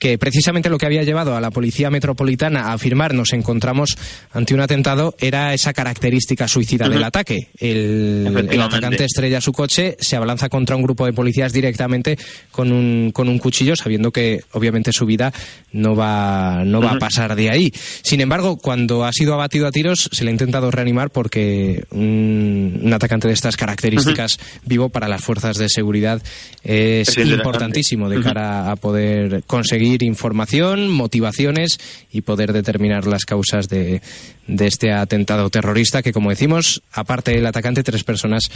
que 0.05 0.19
precisamente 0.19 0.69
lo 0.69 0.77
que 0.77 0.85
había 0.85 1.03
llevado 1.03 1.35
a 1.35 1.41
la 1.41 1.51
Policía 1.51 1.89
Metropolitana 1.89 2.65
a 2.65 2.73
afirmar 2.75 3.15
nos 3.15 3.33
encontramos 3.33 3.97
ante 4.33 4.53
un 4.53 4.61
atentado 4.61 5.15
era 5.19 5.55
esa 5.55 5.73
característica 5.73 6.47
suicida 6.47 6.91
del 6.91 7.05
ataque. 7.05 7.49
El, 7.59 8.47
el, 8.51 8.61
atacante 8.61 9.07
estrella 9.07 9.41
su 9.41 9.55
coche, 9.55 9.97
se 9.99 10.17
abalanza 10.17 10.51
contra 10.51 10.77
un 10.77 10.83
grupo 10.83 11.07
de 11.07 11.15
policías 11.15 11.55
directamente 11.55 12.19
con 12.51 12.71
un, 12.71 13.13
con 13.13 13.31
un 13.31 13.39
cuchillo, 13.39 13.77
sabiendo 13.77 14.13
que 14.13 14.43
obviamente 14.53 14.93
su 14.93 15.07
vida 15.07 15.33
no 15.73 15.97
va, 15.97 16.65
no 16.67 16.83
va 16.83 16.91
a 16.91 16.99
pasar 16.99 17.35
de 17.35 17.49
ahí. 17.49 17.73
Sin 18.03 18.21
embargo, 18.21 18.59
cuando 18.59 19.07
ha 19.07 19.13
sido 19.15 19.33
abatido 19.33 19.67
a 19.67 19.71
tiros, 19.71 20.11
se 20.13 20.25
le 20.25 20.29
ha 20.29 20.33
intentado 20.33 20.71
reanimar 20.71 21.13
porque 21.13 21.85
un, 21.93 22.79
un 22.83 22.93
atacante 22.93 23.27
de 23.27 23.33
estas 23.33 23.57
características 23.57 24.39
vivo 24.67 24.91
para 24.91 25.09
las 25.09 25.25
fuerzas 25.25 25.57
de 25.57 25.71
seguridad 25.71 26.21
es 26.63 27.17
importantísimo 27.17 28.11
de 28.11 28.21
cara 28.21 28.71
a 28.71 28.77
poder 28.77 29.45
conseguir 29.47 29.94
información, 30.03 30.91
motivaciones 30.91 31.79
y 32.11 32.23
poder 32.23 32.53
determinar 32.53 33.07
las 33.07 33.25
causas 33.25 33.69
de, 33.69 34.03
de 34.47 34.67
este 34.67 34.93
atentado 34.93 35.51
terrorista 35.51 36.03
que, 36.03 36.13
como 36.13 36.31
decimos, 36.31 36.83
aparte 36.93 37.33
del 37.33 37.47
atacante, 37.47 37.83
tres 37.83 38.05
personas 38.05 38.51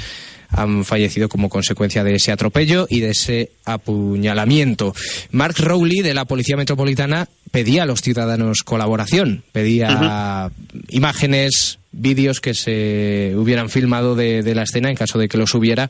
han 0.51 0.85
fallecido 0.85 1.29
como 1.29 1.49
consecuencia 1.49 2.05
de 2.05 2.15
ese 2.15 2.33
atropello 2.33 2.87
y 2.89 3.01
de 3.01 3.11
ese 3.11 3.51
apuñalamiento. 3.65 4.95
Mark 5.31 5.57
Rowley, 5.59 6.01
de 6.01 6.15
la 6.15 6.25
Policía 6.25 6.57
Metropolitana, 6.57 7.29
pedía 7.51 7.83
a 7.83 7.87
los 7.87 8.01
ciudadanos 8.01 8.63
colaboración, 8.65 9.45
pedía 9.53 10.51
imágenes, 10.89 11.78
vídeos 11.93 12.41
que 12.41 12.55
se 12.55 13.33
hubieran 13.37 13.71
filmado 13.71 14.15
de, 14.15 14.43
la 14.55 14.63
escena 14.63 14.91
en 14.91 14.97
caso 14.97 15.19
de 15.19 15.29
que 15.29 15.39
los 15.39 15.55
hubiera 15.55 15.89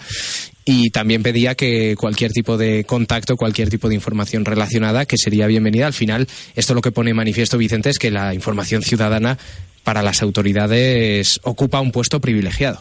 y 0.64 0.90
también 0.90 1.22
pedía 1.22 1.54
que 1.54 1.96
cualquier 1.96 2.30
tipo 2.30 2.56
de 2.56 2.84
contacto, 2.84 3.36
cualquier 3.36 3.70
tipo 3.70 3.88
de 3.88 3.94
información 3.94 4.44
relacionada, 4.44 5.06
que 5.06 5.16
sería 5.16 5.46
bienvenida. 5.46 5.86
Al 5.86 5.94
final, 5.94 6.28
esto 6.54 6.74
lo 6.74 6.82
que 6.82 6.92
pone 6.92 7.14
manifiesto 7.14 7.58
Vicente 7.58 7.90
es 7.90 7.98
que 7.98 8.10
la 8.10 8.34
información 8.34 8.82
ciudadana 8.82 9.38
para 9.82 10.02
las 10.02 10.22
autoridades 10.22 11.40
ocupa 11.42 11.80
un 11.80 11.92
puesto 11.92 12.20
privilegiado. 12.20 12.80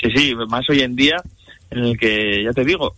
Sí, 0.00 0.08
sí, 0.14 0.34
más 0.48 0.68
hoy 0.68 0.80
en 0.80 0.94
día 0.94 1.16
en 1.70 1.78
el 1.78 1.98
que, 1.98 2.42
ya 2.44 2.52
te 2.52 2.64
digo, 2.64 2.94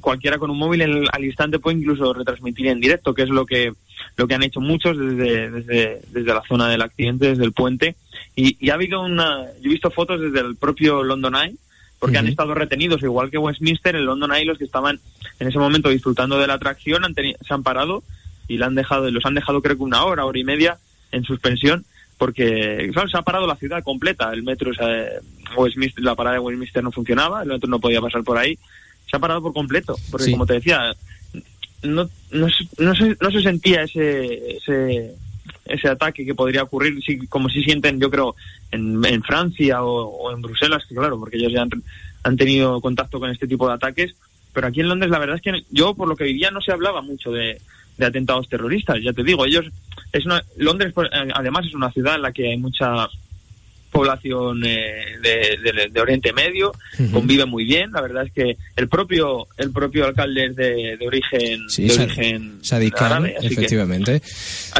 cualquiera 0.00 0.38
con 0.38 0.50
un 0.50 0.58
móvil 0.58 0.80
el, 0.80 1.08
al 1.12 1.24
instante 1.24 1.58
puede 1.58 1.78
incluso 1.78 2.12
retransmitir 2.14 2.68
en 2.68 2.80
directo, 2.80 3.12
que 3.12 3.22
es 3.22 3.28
lo 3.28 3.44
que 3.44 3.72
lo 4.16 4.26
que 4.26 4.34
han 4.34 4.42
hecho 4.42 4.60
muchos 4.60 4.96
desde, 4.98 5.50
desde, 5.50 6.00
desde 6.10 6.34
la 6.34 6.42
zona 6.42 6.68
del 6.68 6.82
accidente, 6.82 7.28
desde 7.28 7.44
el 7.44 7.52
puente. 7.52 7.94
Y, 8.34 8.56
y, 8.64 8.70
ha 8.70 8.74
habido 8.74 9.02
una... 9.02 9.44
Yo 9.60 9.66
he 9.66 9.74
visto 9.74 9.90
fotos 9.90 10.20
desde 10.20 10.40
el 10.40 10.56
propio 10.56 11.02
London 11.02 11.36
Eye, 11.36 11.56
porque 11.98 12.16
uh 12.16 12.20
-huh. 12.20 12.22
han 12.22 12.28
estado 12.28 12.54
retenidos, 12.54 13.02
igual 13.02 13.30
que 13.30 13.38
Westminster, 13.38 13.94
en 13.94 14.06
London 14.06 14.34
Eye 14.34 14.46
los 14.46 14.58
que 14.58 14.64
estaban 14.64 15.00
en 15.38 15.48
ese 15.48 15.58
momento 15.58 15.88
disfrutando 15.88 16.38
de 16.38 16.46
la 16.46 16.54
atracción 16.54 17.04
han 17.04 17.14
se 17.14 17.54
han 17.54 17.62
parado 17.62 18.02
y 18.48 18.58
la 18.58 18.66
han 18.66 18.74
dejado, 18.74 19.10
los 19.10 19.24
han 19.24 19.34
dejado 19.34 19.62
creo 19.62 19.76
que 19.76 19.82
una 19.82 20.04
hora, 20.04 20.24
hora 20.24 20.38
y 20.38 20.44
media 20.44 20.78
en 21.12 21.24
suspensión 21.24 21.84
porque 22.22 22.88
claro, 22.92 23.08
se 23.08 23.18
ha 23.18 23.22
parado 23.22 23.48
la 23.48 23.56
ciudad 23.56 23.82
completa. 23.82 24.32
El 24.32 24.44
metro, 24.44 24.70
o 24.70 24.74
sea, 24.74 24.86
Westminster, 25.56 26.04
la 26.04 26.14
parada 26.14 26.34
de 26.34 26.40
Westminster 26.40 26.80
no 26.80 26.92
funcionaba, 26.92 27.42
el 27.42 27.48
metro 27.48 27.68
no 27.68 27.80
podía 27.80 28.00
pasar 28.00 28.22
por 28.22 28.38
ahí. 28.38 28.56
Se 29.10 29.16
ha 29.16 29.18
parado 29.18 29.42
por 29.42 29.52
completo, 29.52 29.96
porque 30.08 30.26
sí. 30.26 30.30
como 30.30 30.46
te 30.46 30.54
decía, 30.54 30.94
no, 31.82 32.08
no, 32.30 32.46
no, 32.78 32.94
se, 32.94 33.16
no 33.20 33.30
se 33.32 33.42
sentía 33.42 33.82
ese, 33.82 34.56
ese, 34.56 35.16
ese 35.64 35.88
ataque 35.88 36.24
que 36.24 36.34
podría 36.34 36.62
ocurrir, 36.62 37.02
si, 37.02 37.26
como 37.26 37.48
si 37.48 37.62
sienten, 37.62 38.00
yo 38.00 38.10
creo, 38.10 38.34
en, 38.70 39.04
en 39.04 39.22
Francia 39.22 39.82
o, 39.82 40.32
en 40.32 40.42
Bruselas, 40.42 40.84
que 40.88 40.94
claro, 40.94 41.18
porque 41.18 41.36
ellos 41.36 41.52
ya 41.52 41.66
han, 42.22 42.36
tenido 42.36 42.80
contacto 42.80 43.18
con 43.18 43.30
este 43.30 43.46
tipo 43.46 43.66
de 43.68 43.74
ataques. 43.74 44.14
Pero 44.52 44.66
aquí 44.66 44.80
en 44.80 44.88
Londres 44.88 45.10
la 45.10 45.18
verdad 45.18 45.36
es 45.36 45.42
que 45.42 45.64
yo, 45.70 45.94
por 45.94 46.08
lo 46.08 46.16
que 46.16 46.24
vivía, 46.24 46.50
no 46.50 46.60
se 46.60 46.72
hablaba 46.72 47.00
mucho 47.00 47.32
de, 47.32 47.58
de 47.96 48.06
atentados 48.06 48.48
terroristas. 48.48 48.98
Ya 49.02 49.12
te 49.12 49.22
digo, 49.22 49.46
ellos 49.46 49.66
es 50.12 50.26
una, 50.26 50.42
Londres 50.56 50.92
pues, 50.92 51.08
eh, 51.12 51.28
además 51.34 51.66
es 51.66 51.74
una 51.74 51.90
ciudad 51.90 52.16
en 52.16 52.22
la 52.22 52.32
que 52.32 52.50
hay 52.50 52.58
mucha 52.58 53.08
población 53.92 54.64
eh, 54.64 55.18
de, 55.22 55.58
de, 55.62 55.88
de, 55.90 56.00
Oriente 56.00 56.32
Medio, 56.32 56.70
uh 56.70 57.02
-huh. 57.02 57.10
convive 57.12 57.44
muy 57.44 57.64
bien. 57.64 57.92
La 57.92 58.00
verdad 58.00 58.26
es 58.26 58.32
que 58.32 58.56
el 58.74 58.88
propio 58.88 59.46
el 59.58 59.70
propio 59.70 60.06
alcalde 60.06 60.46
es 60.46 60.56
de, 60.56 60.96
de 60.96 61.06
origen 61.06 61.68
sí, 61.68 61.86
de 61.86 61.94
origen 61.94 62.58
efectivamente. 63.40 64.20
Que, 64.20 64.26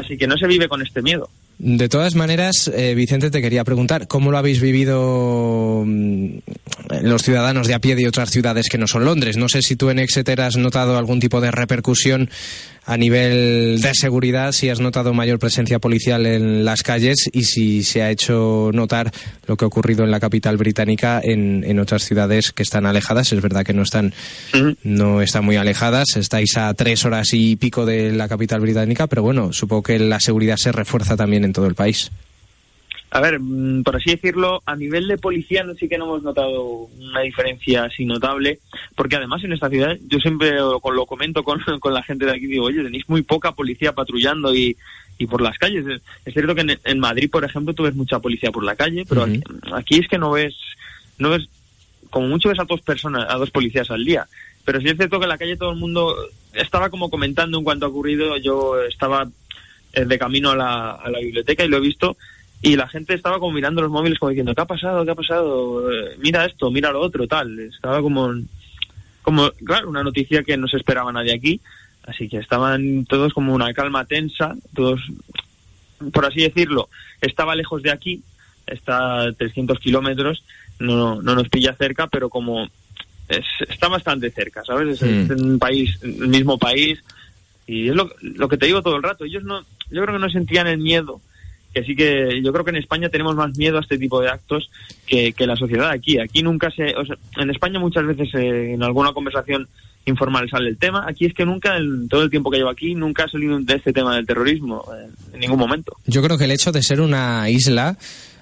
así 0.01 0.17
que 0.17 0.27
no 0.27 0.37
se 0.37 0.47
vive 0.47 0.67
con 0.67 0.83
este 0.83 1.03
miedo. 1.03 1.29
De 1.59 1.89
todas 1.89 2.17
maneras, 2.17 2.73
eh, 2.75 2.95
Vicente, 2.97 3.31
te 3.31 3.41
quería 3.41 3.63
preguntar, 3.63 4.09
¿cómo 4.09 4.33
lo 4.33 4.39
habéis 4.39 4.61
vivido 4.61 5.85
mm, 5.87 6.39
los 7.03 7.23
ciudadanos 7.23 7.67
de 7.67 7.75
a 7.75 7.79
pie 7.79 7.97
de 7.97 8.07
otras 8.07 8.31
ciudades 8.31 8.69
que 8.69 8.79
no 8.79 8.87
son 8.87 9.05
Londres? 9.05 9.37
No 9.37 9.49
sé 9.49 9.63
si 9.63 9.77
tú 9.77 9.91
en 9.91 9.99
Exeter 9.99 10.41
has 10.41 10.57
notado 10.57 10.99
algún 10.99 11.21
tipo 11.21 11.41
de 11.41 11.51
repercusión 11.51 12.29
a 12.85 12.97
nivel 12.97 13.81
de 13.81 13.93
seguridad, 13.95 14.53
si 14.53 14.69
has 14.69 14.81
notado 14.81 15.15
mayor 15.15 15.39
presencia 15.39 15.79
policial 15.79 16.27
en 16.27 16.65
las 16.65 16.83
calles 16.83 17.31
y 17.33 17.45
si 17.45 17.85
se 17.85 18.03
ha 18.03 18.11
hecho 18.11 18.71
notar 18.73 19.13
lo 19.47 19.57
que 19.57 19.65
ha 19.65 19.69
ocurrido 19.69 20.05
en 20.05 20.11
la 20.11 20.19
capital 20.19 20.57
británica 20.57 21.21
en, 21.23 21.63
en 21.65 21.79
otras 21.79 22.03
ciudades 22.03 22.53
que 22.53 22.65
están 22.65 22.87
alejadas. 22.87 23.33
Es 23.33 23.41
verdad 23.41 23.65
que 23.65 23.73
no 23.73 23.83
están, 23.83 24.13
no 24.83 25.23
están 25.23 25.45
muy 25.45 25.57
alejadas, 25.57 26.17
estáis 26.17 26.57
a 26.57 26.75
tres 26.75 27.05
horas 27.05 27.29
y 27.33 27.57
pico 27.57 27.87
de 27.87 28.13
la 28.13 28.29
capital 28.29 28.61
británica, 28.61 29.07
pero 29.07 29.23
bueno, 29.23 29.53
supongo 29.53 29.85
que 29.85 29.99
la 29.99 30.19
seguridad 30.19 30.57
se 30.57 30.73
refuerza 30.73 31.17
también 31.17 31.45
en 31.45 31.53
todo 31.53 31.67
el 31.67 31.75
país. 31.75 32.11
A 33.15 33.21
ver, 33.21 33.39
mm, 33.39 33.83
por 33.83 33.97
así 33.97 34.11
decirlo, 34.11 34.63
a 34.65 34.75
nivel 34.75 35.07
de 35.07 35.19
policía 35.19 35.67
sí 35.79 35.87
que 35.87 35.99
no 35.99 36.07
hemos 36.07 36.23
notado 36.23 36.89
una 36.99 37.21
diferencia 37.21 37.85
así 37.85 38.07
notable, 38.07 38.59
porque 38.97 39.17
además 39.17 39.45
en 39.45 39.53
esta 39.53 39.69
ciudad, 39.69 39.99
yo 40.09 40.19
siempre 40.19 40.53
lo, 40.53 40.81
comento 40.81 41.45
con, 41.45 41.61
con 41.81 41.93
la 41.93 42.03
gente 42.03 42.25
de 42.25 42.33
aquí, 42.33 42.47
digo, 42.47 42.65
oye, 42.65 42.83
tenéis 42.83 43.07
muy 43.11 43.21
poca 43.21 43.53
policía 43.53 43.93
patrullando 43.93 44.55
y, 44.55 44.75
y 45.19 45.27
por 45.27 45.43
las 45.43 45.59
calles. 45.59 45.85
Es 46.25 46.33
cierto 46.33 46.55
que 46.55 46.63
en, 46.63 46.79
en, 46.83 46.99
Madrid, 47.01 47.29
por 47.31 47.45
ejemplo, 47.45 47.75
tú 47.75 47.83
ves 47.83 47.95
mucha 47.95 48.19
policía 48.19 48.51
por 48.51 48.65
la 48.65 48.77
calle, 48.77 49.05
pero 49.07 49.25
uh 49.25 49.27
-huh. 49.27 49.37
aquí, 49.37 49.73
aquí, 49.75 49.99
es 49.99 50.09
que 50.09 50.17
no 50.17 50.31
ves, 50.31 50.55
no 51.19 51.29
ves, 51.29 51.51
como 52.09 52.29
mucho 52.29 52.49
ves 52.49 52.61
a 52.61 52.65
dos 52.65 52.81
personas, 52.81 53.27
a 53.29 53.37
dos 53.37 53.51
policías 53.51 53.91
al 53.91 54.07
día. 54.07 54.27
Pero 54.65 54.81
sí 54.81 54.89
es 54.89 54.97
cierto 54.97 55.19
que 55.19 55.27
en 55.27 55.29
la 55.29 55.39
calle 55.39 55.59
todo 55.59 55.73
el 55.73 55.79
mundo 55.79 56.17
estaba 56.55 56.89
como 56.89 57.11
comentando 57.11 57.59
en 57.59 57.65
cuanto 57.65 57.85
ha 57.85 57.91
ocurrido, 57.91 58.39
yo 58.39 58.81
estaba 58.81 59.29
eh, 59.93 60.07
de 60.07 60.19
camino 60.19 60.53
a 60.53 60.57
la, 60.57 60.93
a 60.93 61.11
la 61.11 61.19
biblioteca 61.19 61.63
y 61.63 61.69
lo 61.69 61.77
he 61.77 61.81
visto 61.81 62.17
y 62.63 62.77
la 62.77 62.87
gente 62.87 63.15
estaba 63.15 63.41
como 63.41 63.53
mirando 63.53 63.83
los 63.83 63.91
móviles 63.91 64.21
como 64.21 64.31
diciendo, 64.31 64.55
¿qué 64.55 64.61
ha 64.61 64.67
pasado? 64.67 65.05
¿Qué 65.05 65.11
ha 65.11 65.17
pasado? 65.17 65.93
Eh, 65.93 66.17
mira 66.19 66.45
esto, 66.45 66.71
mira 66.71 66.93
lo 66.93 67.01
otro, 67.01 67.27
tal. 67.27 67.59
Estaba 67.59 68.01
como, 68.01 68.33
como, 69.23 69.51
claro, 69.65 69.89
una 69.89 70.05
noticia 70.05 70.45
que 70.45 70.57
no 70.57 70.69
se 70.69 70.77
esperaba 70.77 71.13
nadie 71.13 71.35
aquí. 71.35 71.61
Así 72.07 72.29
que 72.29 72.39
estaban 72.39 73.05
todos 73.07 73.33
como 73.33 73.53
una 73.53 73.73
calma 73.75 74.05
tensa, 74.05 74.55
todos, 74.75 75.01
por 76.13 76.25
así 76.25 76.43
decirlo, 76.43 76.89
estaba 77.21 77.55
lejos 77.55 77.83
de 77.83 77.93
aquí, 77.93 78.23
está 78.67 79.23
a 79.23 79.33
300 79.33 79.79
kilómetros, 79.79 80.45
no, 80.81 81.23
no 81.23 81.35
nos 81.35 81.49
pilla 81.49 81.75
cerca, 81.75 82.09
pero 82.09 82.29
como 82.29 82.69
es, 83.29 83.45
está 83.69 83.87
bastante 83.87 84.31
cerca, 84.31 84.65
¿sabes? 84.65 85.01
Es, 85.01 85.03
mm. 85.03 85.33
es 85.33 85.41
un 85.43 85.59
país, 85.61 85.97
el 86.03 86.29
mismo 86.29 86.59
país, 86.59 87.03
y 87.67 87.89
es 87.89 87.95
lo, 87.95 88.11
lo 88.21 88.49
que 88.49 88.57
te 88.57 88.67
digo 88.67 88.83
todo 88.83 88.97
el 88.97 89.03
rato. 89.05 89.25
Ellos 89.25 89.45
no, 89.45 89.61
yo 89.91 90.03
creo 90.03 90.15
que 90.15 90.23
no 90.23 90.31
sentían 90.31 90.67
el 90.67 90.79
miedo 90.79 91.21
que 91.73 91.85
sí 91.85 91.97
que 91.97 92.41
yo 92.43 92.53
creo 92.53 92.65
que 92.65 92.71
en 92.71 92.77
España 92.77 93.09
tenemos 93.09 93.35
más 93.35 93.57
miedo 93.57 93.79
a 93.79 93.81
este 93.81 93.99
tipo 93.99 94.21
de 94.21 94.29
actos 94.29 94.71
que, 95.07 95.33
que 95.33 95.47
la 95.47 95.57
sociedad 95.57 95.91
aquí. 95.91 96.19
Aquí 96.19 96.43
nunca 96.43 96.71
se... 96.71 96.95
O 96.97 97.05
sea, 97.05 97.17
en 97.39 97.51
España 97.51 97.79
muchas 97.79 98.07
veces 98.07 98.29
eh, 98.35 98.75
en 98.75 98.83
alguna 98.83 99.13
conversación 99.13 99.69
informal 100.05 100.49
sale 100.51 100.71
el 100.71 100.79
tema. 100.79 101.05
Aquí 101.09 101.27
es 101.27 101.35
que 101.35 101.45
nunca, 101.45 101.77
en 101.77 102.09
todo 102.09 102.23
el 102.23 102.31
tiempo 102.31 102.51
que 102.51 102.59
llevo 102.59 102.71
aquí, 102.71 102.95
nunca 102.95 103.25
ha 103.25 103.29
salido 103.29 103.59
de 103.59 103.75
este 103.75 103.93
tema 103.93 104.17
del 104.17 104.27
terrorismo, 104.27 104.85
eh, 104.95 105.09
en 105.35 105.41
ningún 105.41 105.59
momento. 105.59 105.97
Yo 106.07 106.23
creo 106.23 106.39
que 106.39 106.45
el 106.45 106.51
hecho 106.51 106.73
de 106.73 106.83
ser 106.83 107.01
una 107.01 107.49
isla 107.49 107.97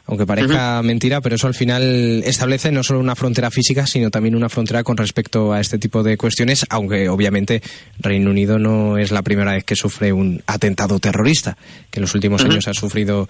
aunque 0.07 0.27
parezca 0.27 0.81
uh 0.81 0.83
-huh. 0.83 0.87
mentira, 0.87 1.21
pero 1.21 1.37
eso 1.37 1.47
al 1.47 1.55
final 1.55 2.23
establece 2.25 2.73
no 2.73 2.83
solo 2.83 3.01
una 3.01 3.15
frontera 3.15 3.51
física, 3.51 3.87
sino 3.87 4.11
también 4.11 4.35
una 4.35 4.49
frontera 4.49 4.83
con 4.83 4.97
respecto 4.97 5.53
a 5.53 5.61
este 5.61 5.79
tipo 5.79 6.03
de 6.03 6.17
cuestiones, 6.17 6.67
aunque 6.69 7.09
obviamente 7.09 7.63
Reino 7.99 8.31
Unido 8.31 8.59
no 8.59 8.99
es 8.99 9.11
la 9.11 9.23
primera 9.23 9.53
vez 9.53 9.65
que 9.65 9.77
sufre 9.77 10.13
un 10.13 10.43
atentado 10.47 10.99
terrorista, 10.99 11.57
que 11.91 11.99
en 11.99 12.03
los 12.03 12.15
últimos 12.15 12.43
uh 12.43 12.47
-huh. 12.47 12.51
años 12.53 12.69
ha 12.69 12.75
sufrido, 12.75 13.29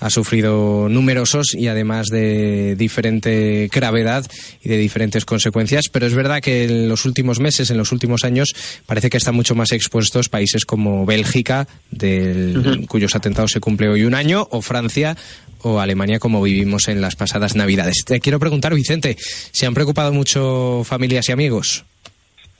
ha 0.00 0.10
sufrido 0.10 0.88
numerosos 0.88 1.54
y 1.54 1.68
además 1.68 2.06
de 2.08 2.76
diferente 2.76 3.68
gravedad 3.72 4.24
y 4.62 4.68
de 4.68 4.76
diferentes 4.78 5.24
consecuencias, 5.24 5.88
pero 5.90 6.06
es 6.06 6.14
verdad 6.14 6.40
que 6.40 6.64
en 6.64 6.88
los 6.88 7.04
últimos 7.04 7.40
meses, 7.40 7.70
en 7.70 7.78
los 7.78 7.92
últimos 7.92 8.24
años, 8.24 8.54
parece 8.86 9.10
que 9.10 9.16
están 9.16 9.34
mucho 9.34 9.54
más 9.54 9.72
expuestos 9.72 10.28
países 10.28 10.64
como 10.64 11.06
Bélgica, 11.06 11.66
del, 11.90 12.58
uh 12.58 12.62
-huh. 12.62 12.86
cuyos 12.86 13.14
atentados 13.14 13.50
se 13.52 13.60
cumple 13.60 13.88
hoy 13.88 14.04
un 14.04 14.14
año, 14.14 14.46
o 14.50 14.60
Francia, 14.62 15.16
o 15.62 15.80
Alemania 15.80 16.18
como 16.18 16.42
vivimos 16.42 16.88
en 16.88 17.00
las 17.00 17.16
pasadas 17.16 17.56
Navidades. 17.56 18.04
Te 18.04 18.20
quiero 18.20 18.38
preguntar, 18.38 18.74
Vicente, 18.74 19.16
¿se 19.18 19.66
han 19.66 19.74
preocupado 19.74 20.12
mucho 20.12 20.82
familias 20.84 21.28
y 21.28 21.32
amigos? 21.32 21.84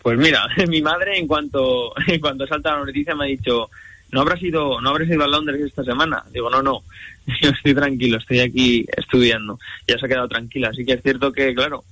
Pues 0.03 0.19
mira, 0.19 0.47
mi 0.69 0.83
madre 0.83 1.19
en 1.19 1.27
cuanto 1.27 1.93
en 2.07 2.21
cuanto 2.21 2.47
salta 2.47 2.73
la 2.73 2.85
noticia 2.85 3.15
me 3.15 3.25
ha 3.25 3.29
dicho, 3.29 3.71
¿no 4.11 4.21
habrás 4.21 4.43
ido, 4.43 4.81
no 4.81 4.91
habrás 4.91 5.09
ido 5.09 5.25
a 5.25 5.29
Londres 5.29 5.61
esta 5.61 5.85
semana? 5.85 6.23
Digo, 6.33 6.51
no, 6.51 6.63
no, 6.63 6.83
yo 7.43 7.51
estoy 7.51 7.75
tranquilo, 7.75 8.19
estoy 8.19 8.41
aquí 8.41 8.87
estudiando. 8.97 9.59
Ya 9.87 9.99
se 9.99 10.07
ha 10.07 10.09
quedado 10.09 10.29
tranquila, 10.29 10.71
así 10.71 10.85
que 10.85 10.95
es 10.95 11.03
cierto 11.03 11.33
que, 11.33 11.55
claro, 11.55 11.85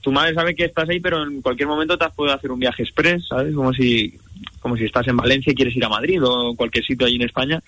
tu 0.00 0.12
madre 0.12 0.34
sabe 0.34 0.54
que 0.54 0.64
estás 0.64 0.88
ahí, 0.88 1.00
pero 1.00 1.22
en 1.22 1.42
cualquier 1.42 1.68
momento 1.68 1.98
te 1.98 2.04
has 2.04 2.14
podido 2.14 2.34
hacer 2.34 2.50
un 2.50 2.60
viaje 2.60 2.82
express, 2.82 3.28
¿sabes? 3.28 3.54
Como 3.54 3.72
si 3.72 4.18
como 4.60 4.76
si 4.76 4.84
estás 4.84 5.06
en 5.08 5.16
Valencia 5.16 5.52
y 5.52 5.54
quieres 5.54 5.76
ir 5.76 5.84
a 5.84 5.88
Madrid 5.88 6.20
o 6.22 6.54
cualquier 6.54 6.84
sitio 6.84 7.06
allí 7.06 7.16
en 7.16 7.22
España. 7.22 7.62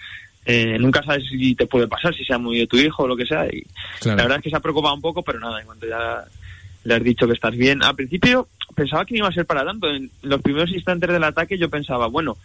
Eh, 0.45 0.79
nunca 0.79 1.03
sabes 1.03 1.25
si 1.29 1.55
te 1.55 1.67
puede 1.67 1.87
pasar, 1.87 2.15
si 2.15 2.25
sea 2.25 2.39
muy 2.39 2.59
de 2.59 2.67
tu 2.67 2.77
hijo 2.77 3.03
o 3.03 3.09
lo 3.09 3.17
que 3.17 3.27
sea. 3.27 3.47
Y 3.47 3.65
la 4.05 4.17
verdad 4.17 4.39
es 4.39 4.45
que 4.45 4.51
se 4.51 4.57
ha 4.57 4.61
preocupado 4.61 4.95
un 4.95 5.03
poco, 5.03 5.23
pero 5.23 5.39
nada, 5.39 5.61
en 5.61 5.67
cuanto 5.67 5.87
ya 5.87 6.25
le 6.85 6.95
has 6.95 7.05
dicho 7.05 7.27
que 7.27 7.35
estás 7.35 7.57
bien. 7.57 7.83
Al 7.83 7.95
principio 7.95 8.49
pensaba 8.75 9.05
que 9.05 9.15
no 9.15 9.19
iba 9.19 9.29
a 9.29 9.33
ser 9.33 9.47
para 9.47 9.65
tanto. 9.65 9.89
En 9.89 10.11
los 10.23 10.41
primeros 10.41 10.71
instantes 10.71 11.11
del 11.11 11.25
ataque 11.25 11.59
yo 11.59 11.69
pensaba, 11.69 12.07
bueno, 12.07 12.39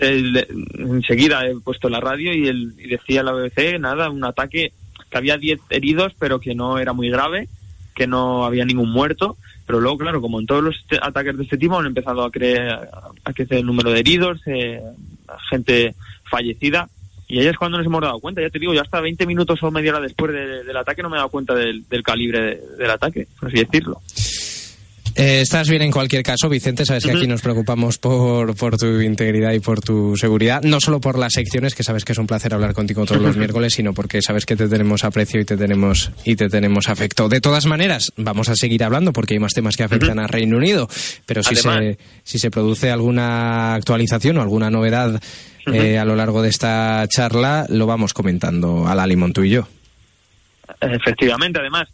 enseguida 0.00 1.46
he 1.46 1.54
puesto 1.56 1.88
la 1.88 2.00
radio 2.00 2.32
y, 2.34 2.48
el, 2.48 2.74
y 2.78 2.88
decía 2.88 3.22
la 3.22 3.32
BBC, 3.32 3.78
nada, 3.78 4.10
un 4.10 4.24
ataque 4.24 4.72
que 5.10 5.18
había 5.18 5.36
10 5.36 5.60
heridos, 5.70 6.14
pero 6.18 6.40
que 6.40 6.54
no 6.54 6.78
era 6.78 6.92
muy 6.92 7.10
grave, 7.10 7.48
que 7.94 8.06
no 8.06 8.44
había 8.44 8.64
ningún 8.64 8.90
muerto. 8.90 9.36
Pero 9.66 9.80
luego, 9.80 9.98
claro, 9.98 10.20
como 10.20 10.38
en 10.38 10.46
todos 10.46 10.62
los 10.62 10.76
ataques 11.02 11.36
de 11.36 11.42
este 11.42 11.58
tipo, 11.58 11.78
han 11.78 11.86
empezado 11.86 12.24
a, 12.24 12.30
creer, 12.30 12.70
a 13.24 13.32
crecer 13.32 13.58
el 13.58 13.66
número 13.66 13.90
de 13.90 14.00
heridos, 14.00 14.40
eh, 14.46 14.80
gente 15.50 15.94
fallecida. 16.24 16.88
Y 17.28 17.40
ahí 17.40 17.46
es 17.46 17.56
cuando 17.56 17.78
nos 17.78 17.86
hemos 17.86 18.00
dado 18.00 18.20
cuenta. 18.20 18.40
Ya 18.40 18.50
te 18.50 18.58
digo, 18.58 18.72
ya 18.72 18.82
hasta 18.82 19.00
20 19.00 19.26
minutos 19.26 19.62
o 19.62 19.70
media 19.70 19.92
hora 19.92 20.00
después 20.00 20.32
del 20.32 20.76
ataque 20.76 21.02
no 21.02 21.10
me 21.10 21.16
he 21.16 21.18
dado 21.18 21.30
cuenta 21.30 21.54
del, 21.54 21.84
calibre 22.04 22.60
del 22.78 22.90
ataque, 22.90 23.26
por 23.38 23.48
así 23.48 23.58
decirlo. 23.58 24.00
Eh, 25.18 25.40
estás 25.40 25.70
bien 25.70 25.80
en 25.80 25.90
cualquier 25.90 26.22
caso, 26.22 26.48
Vicente. 26.48 26.84
Sabes 26.84 27.04
que 27.04 27.12
aquí 27.12 27.26
nos 27.26 27.40
preocupamos 27.40 27.96
por, 27.96 28.54
por 28.54 28.76
tu 28.76 29.00
integridad 29.00 29.52
y 29.52 29.60
por 29.60 29.80
tu 29.80 30.14
seguridad. 30.14 30.60
No 30.62 30.78
solo 30.78 31.00
por 31.00 31.18
las 31.18 31.32
secciones, 31.32 31.74
que 31.74 31.82
sabes 31.82 32.04
que 32.04 32.12
es 32.12 32.18
un 32.18 32.26
placer 32.26 32.52
hablar 32.52 32.74
contigo 32.74 33.06
todos 33.06 33.22
los 33.22 33.36
miércoles, 33.38 33.72
sino 33.72 33.94
porque 33.94 34.20
sabes 34.20 34.44
que 34.44 34.56
te 34.56 34.68
tenemos 34.68 35.04
aprecio 35.04 35.40
y 35.40 35.46
te 35.46 35.56
tenemos, 35.56 36.12
y 36.24 36.36
te 36.36 36.50
tenemos 36.50 36.90
afecto. 36.90 37.30
De 37.30 37.40
todas 37.40 37.64
maneras, 37.64 38.12
vamos 38.16 38.50
a 38.50 38.54
seguir 38.54 38.84
hablando 38.84 39.14
porque 39.14 39.34
hay 39.34 39.40
más 39.40 39.54
temas 39.54 39.74
que 39.76 39.84
afectan 39.84 40.18
al 40.18 40.28
Reino 40.28 40.58
Unido. 40.58 40.86
Pero 41.24 41.42
si 41.42 41.56
se, 41.56 41.96
si 42.22 42.38
se 42.38 42.50
produce 42.50 42.90
alguna 42.90 43.72
actualización 43.74 44.36
o 44.36 44.42
alguna 44.42 44.70
novedad 44.70 45.18
eh, 45.72 45.98
a 45.98 46.04
lo 46.04 46.14
largo 46.14 46.42
de 46.42 46.48
esta 46.48 47.04
charla, 47.08 47.66
lo 47.68 47.86
vamos 47.86 48.14
comentando 48.14 48.86
a 48.86 48.94
la 48.94 49.06
limón 49.06 49.32
tú 49.32 49.42
y 49.42 49.50
yo. 49.50 49.66
Efectivamente, 50.80 51.58
además. 51.58 51.88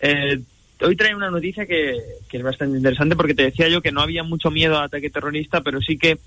Eh, 0.00 0.40
hoy 0.80 0.96
trae 0.96 1.14
una 1.14 1.30
noticia 1.30 1.66
que, 1.66 1.96
es 2.30 2.42
bastante 2.42 2.78
interesante 2.78 3.16
porque 3.16 3.34
te 3.34 3.44
decía 3.44 3.68
yo 3.68 3.82
que 3.82 3.92
no 3.92 4.00
había 4.00 4.22
mucho 4.22 4.50
miedo 4.50 4.78
a 4.78 4.84
ataque 4.84 5.10
terrorista, 5.10 5.60
pero 5.60 5.80
sí 5.80 5.98
que, 5.98 6.18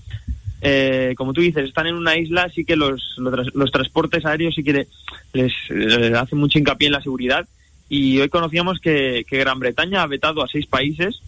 eh, 0.61 1.13
como 1.17 1.33
tú 1.33 1.41
dices, 1.41 1.65
están 1.65 1.87
en 1.87 1.95
una 1.95 2.17
isla, 2.17 2.49
sí 2.53 2.63
que 2.63 2.75
los, 2.75 3.15
los, 3.17 3.71
transportes 3.71 4.25
aéreos 4.25 4.53
sí 4.55 4.63
que 4.63 4.87
les, 5.33 5.53
hacen 6.15 6.37
mucho 6.37 6.59
hincapié 6.59 6.87
en 6.87 6.93
la 6.93 7.01
seguridad. 7.01 7.47
Y 7.89 8.19
hoy 8.19 8.29
conocíamos 8.29 8.79
que, 8.79 9.25
Gran 9.29 9.59
Bretaña 9.59 10.03
ha 10.03 10.07
vetado 10.07 10.43
a 10.43 10.47
seis 10.47 10.67
países, 10.67 11.21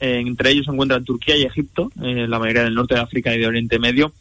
entre 0.00 0.50
ellos 0.50 0.64
se 0.64 0.72
encuentran 0.72 1.04
Turquía 1.04 1.36
y 1.36 1.42
Egipto, 1.42 1.92
eh, 2.02 2.26
la 2.26 2.38
mayoría 2.38 2.64
del 2.64 2.74
norte 2.74 2.94
de 2.94 3.00
África 3.00 3.34
y 3.34 3.38
de 3.38 3.46
Oriente 3.46 3.78
Medio. 3.78 4.12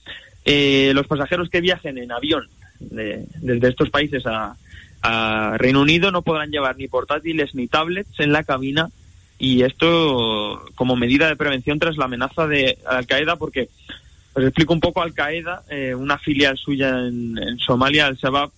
Eh, 0.45 0.91
los 0.93 1.07
pasajeros 1.07 1.49
que 1.49 1.61
viajen 1.61 1.97
en 1.97 2.11
avión 2.11 2.47
desde 2.79 3.67
estos 3.67 3.89
países 3.89 4.25
a, 4.25 4.55
a 5.01 5.57
Reino 5.57 5.81
Unido 5.81 6.11
no 6.11 6.21
podrán 6.21 6.51
llevar 6.51 6.77
ni 6.77 6.87
portátiles 6.87 7.55
ni 7.55 7.67
tablets 7.67 8.19
en 8.19 8.31
la 8.31 8.43
cabina 8.43 8.89
y 9.37 9.63
esto 9.63 10.65
como 10.75 10.95
medida 10.95 11.27
de 11.27 11.35
prevención 11.35 11.79
tras 11.79 11.97
la 11.97 12.05
amenaza 12.05 12.47
de 12.47 12.77
Al 12.85 13.05
Qaeda 13.05 13.37
porque 13.37 13.69
os 14.33 14.43
explico 14.43 14.73
un 14.73 14.81
poco 14.81 15.01
Al 15.01 15.13
Qaeda 15.13 15.63
eh, 15.69 15.95
una 15.95 16.17
filial 16.17 16.57
suya 16.57 16.89
en, 17.07 17.57
Somalia 17.59 18.07
Al 18.07 18.17
Shabaab 18.17 18.51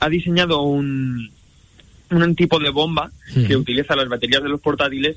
ha 0.00 0.08
diseñado 0.08 0.62
un 0.62 1.30
un 2.10 2.34
tipo 2.34 2.58
de 2.58 2.70
bomba 2.70 3.12
que 3.46 3.56
utiliza 3.56 3.94
las 3.94 4.08
baterías 4.08 4.42
de 4.42 4.48
los 4.48 4.60
portátiles 4.60 5.16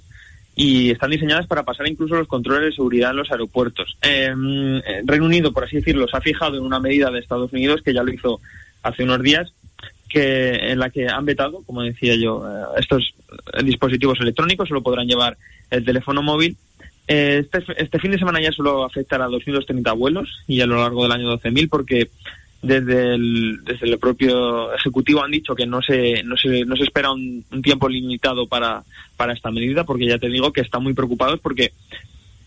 y 0.55 0.91
están 0.91 1.11
diseñadas 1.11 1.47
para 1.47 1.63
pasar 1.63 1.87
incluso 1.87 2.15
los 2.15 2.27
controles 2.27 2.65
de 2.65 2.75
seguridad 2.75 3.11
en 3.11 3.17
los 3.17 3.31
aeropuertos. 3.31 3.97
Em, 4.01 4.81
Reino 5.05 5.25
Unido, 5.25 5.51
por 5.51 5.63
así 5.63 5.77
decirlo, 5.77 6.07
se 6.07 6.17
ha 6.17 6.21
fijado 6.21 6.57
en 6.57 6.63
una 6.63 6.79
medida 6.79 7.09
de 7.09 7.19
Estados 7.19 7.51
Unidos 7.53 7.81
que 7.83 7.93
ya 7.93 8.03
lo 8.03 8.13
hizo 8.13 8.39
hace 8.83 9.03
unos 9.03 9.21
días 9.21 9.51
que 10.13 10.71
en 10.71 10.77
la 10.77 10.91
que 10.91 11.07
han 11.07 11.25
vetado, 11.25 11.63
como 11.65 11.81
decía 11.81 12.15
yo, 12.15 12.45
eh, 12.47 12.79
estos 12.79 13.15
dispositivos 13.63 14.19
electrónicos 14.21 14.69
solo 14.69 14.83
podrán 14.83 15.07
llevar 15.07 15.37
el 15.71 15.83
teléfono 15.83 16.21
móvil. 16.21 16.55
Eh, 17.07 17.41
este, 17.43 17.63
este 17.81 17.99
fin 17.99 18.11
de 18.11 18.19
semana 18.19 18.39
ya 18.39 18.51
solo 18.51 18.85
afectará 18.85 19.25
a 19.25 19.29
230 19.29 19.91
vuelos 19.93 20.43
y 20.47 20.61
a 20.61 20.67
lo 20.67 20.77
largo 20.77 21.03
del 21.03 21.13
año 21.13 21.35
12.000 21.35 21.67
porque 21.67 22.09
desde 22.63 23.13
el, 23.13 23.59
desde 23.63 23.91
el 23.91 23.99
propio 23.99 24.73
ejecutivo 24.73 25.21
han 25.21 25.31
dicho 25.31 25.53
que 25.53 25.67
no 25.67 25.81
se, 25.81 26.23
no 26.23 26.37
se, 26.37 26.63
no 26.65 26.75
se 26.75 26.83
espera 26.83 27.11
un, 27.11 27.43
un 27.51 27.61
tiempo 27.61 27.89
limitado 27.89 28.47
para, 28.47 28.83
para 29.17 29.33
esta 29.33 29.51
medida 29.51 29.83
porque 29.83 30.07
ya 30.07 30.17
te 30.17 30.29
digo 30.29 30.51
que 30.53 30.61
están 30.61 30.81
muy 30.81 30.93
preocupados 30.93 31.39
porque 31.41 31.73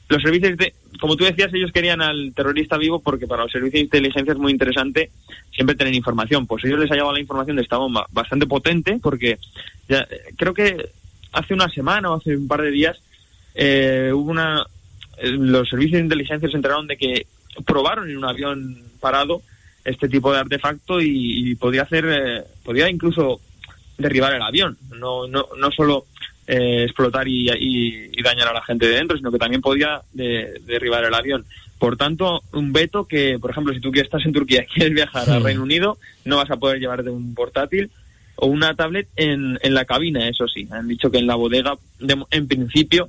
los 0.08 0.23
servicios 0.23 0.56
de, 0.56 0.73
como 1.00 1.16
tú 1.16 1.25
decías, 1.25 1.52
ellos 1.52 1.73
querían 1.73 2.00
al 2.00 2.32
terrorista 2.35 2.78
vivo 2.78 3.00
porque 3.00 3.26
para 3.26 3.42
los 3.42 3.52
servicios 3.52 3.80
de 3.80 3.85
inteligencia 3.87 4.32
es 4.32 4.38
muy 4.38 4.52
interesante 4.52 5.11
siempre 5.52 5.76
tener 5.76 5.94
información. 5.94 6.46
Pues 6.46 6.64
ellos 6.64 6.78
les 6.78 6.90
ha 6.90 6.94
llegado 6.94 7.12
la 7.12 7.20
información 7.20 7.56
de 7.56 7.62
esta 7.62 7.76
bomba 7.76 8.06
bastante 8.12 8.46
potente 8.46 8.99
porque 9.02 9.38
ya, 9.88 10.06
creo 10.37 10.54
que 10.54 10.90
hace 11.32 11.54
una 11.54 11.68
semana 11.68 12.11
o 12.11 12.14
hace 12.14 12.37
un 12.37 12.49
par 12.49 12.62
de 12.62 12.70
días 12.70 12.96
eh, 13.54 14.11
hubo 14.14 14.30
una 14.30 14.64
los 15.23 15.68
servicios 15.68 15.99
de 15.99 16.04
inteligencia 16.04 16.49
se 16.49 16.56
enteraron 16.56 16.87
de 16.87 16.96
que 16.96 17.26
probaron 17.64 18.08
en 18.08 18.18
un 18.18 18.25
avión 18.25 18.78
parado 19.00 19.42
este 19.86 20.08
tipo 20.08 20.32
de 20.32 20.40
artefacto 20.40 21.00
y, 21.00 21.54
podía 21.54 21.82
hacer 21.82 22.04
eh, 22.08 22.44
podía 22.64 22.90
incluso 22.90 23.40
derribar 23.96 24.34
el 24.34 24.42
avión 24.42 24.76
no 24.99 25.26
no 25.26 25.46
no 25.56 25.70
solo 25.70 26.06
eh, 26.49 26.84
explotar 26.84 27.26
y, 27.26 28.12
dañar 28.22 28.49
a 28.49 28.52
la 28.52 28.62
gente 28.62 28.86
de 28.86 28.96
dentro, 28.96 29.16
sino 29.16 29.32
que 29.32 29.38
también 29.38 29.60
podía 29.60 30.00
derribar 30.12 31.04
el 31.04 31.14
avión. 31.14 31.44
Por 31.78 31.96
tanto, 31.96 32.42
un 32.52 32.72
veto 32.72 33.04
que, 33.04 33.38
por 33.40 33.50
ejemplo, 33.50 33.75
si 33.75 33.80
tú 33.80 33.90
estás 33.94 34.25
en 34.25 34.32
Turquía 34.32 34.62
y 34.64 34.66
quieres 34.66 34.94
viajar 34.94 35.28
al 35.28 35.42
Reino 35.42 35.62
Unido, 35.62 35.99
no 36.25 36.36
vas 36.36 36.50
a 36.50 36.56
poder 36.56 36.78
llevarte 36.78 37.10
un 37.10 37.34
portátil 37.34 37.90
o 38.36 38.46
una 38.46 38.75
tablet 38.75 39.08
en, 39.16 39.58
en 39.62 39.75
la 39.75 39.84
cabina, 39.84 40.28
eso 40.28 40.46
sí. 40.46 40.68
Han 40.70 40.88
dicho 40.88 41.10
que 41.10 41.18
en 41.18 41.26
la 41.26 41.34
bodega, 41.34 41.75
en 42.30 42.49
principio, 42.49 43.08